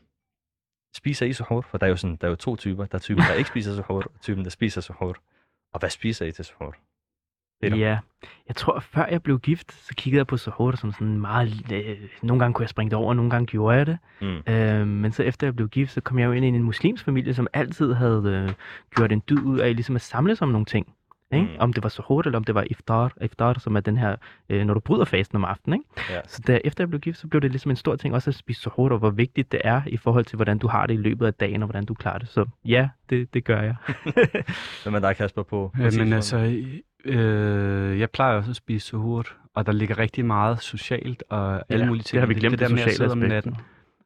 [0.97, 1.61] spiser I suhoor?
[1.61, 2.84] For der er jo, sådan, der er jo to typer.
[2.84, 5.16] Der er typen, der ikke spiser suhoor, og typen, der spiser suhoor.
[5.72, 6.74] Og hvad spiser I til suhoor?
[7.61, 7.76] Peter?
[7.76, 7.99] Ja,
[8.49, 11.72] jeg tror, før jeg blev gift, så kiggede jeg på Sahur som sådan meget...
[11.72, 13.99] Øh, nogle gange kunne jeg springe det over, nogle gange gjorde jeg det.
[14.20, 14.53] Mm.
[14.53, 17.05] Øh, men så efter jeg blev gift, så kom jeg jo ind i en muslimsk
[17.05, 18.55] familie, som altid havde øh,
[18.97, 20.95] gjort en dyd ud af ligesom at samles om nogle ting.
[21.35, 21.47] Ikke?
[21.53, 21.57] Mm.
[21.59, 24.16] Om det var Sahur, eller om det var iftar, iftar som er den her,
[24.49, 25.80] øh, når du bryder fasten om aftenen.
[25.80, 26.12] Ikke?
[26.14, 26.20] Ja.
[26.26, 28.35] Så der, efter jeg blev gift, så blev det ligesom en stor ting også at
[28.35, 30.97] spise Sahur, og hvor vigtigt det er i forhold til, hvordan du har det i
[30.97, 32.28] løbet af dagen, og hvordan du klarer det.
[32.28, 33.74] Så ja, det, det gør jeg.
[34.82, 35.72] Hvem er der, Kasper, på?
[35.80, 36.62] Øh, men altså,
[37.05, 39.24] øh, jeg plejer også at spise suhoor,
[39.55, 42.12] og der ligger rigtig meget socialt og alle Ja, mulige ting.
[42.12, 43.57] det har vi i glemt, det det der med at sociale sidde om natten.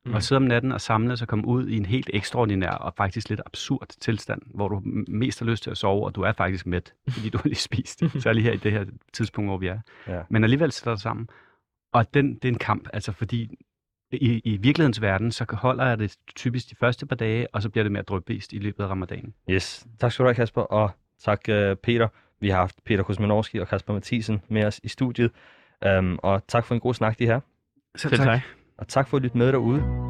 [0.06, 0.14] Mm.
[0.14, 3.28] Og sidde om natten og samles og komme ud i en helt ekstraordinær og faktisk
[3.28, 6.66] lidt absurd tilstand, hvor du mest har lyst til at sove, og du er faktisk
[6.66, 8.02] mæt, fordi du har lige spist.
[8.22, 9.78] Særlig her i det her tidspunkt, hvor vi er.
[10.08, 10.22] Ja.
[10.30, 11.28] Men alligevel sætter dig sammen.
[11.92, 13.50] Og den, det er en kamp, altså fordi
[14.12, 17.68] i, i virkelighedens verden, så holder jeg det typisk de første par dage, og så
[17.68, 19.34] bliver det mere drøbvist i løbet af ramadanen.
[19.50, 19.86] Yes.
[20.00, 22.08] Tak skal du have, Kasper, og tak, uh, Peter.
[22.40, 25.30] Vi har haft Peter Kosminorski og Kasper Mathisen med os i studiet.
[25.98, 27.40] Um, og tak for en god snak, de her.
[27.96, 28.40] Selv tak.
[28.78, 30.07] Og tak for at lytte med derude.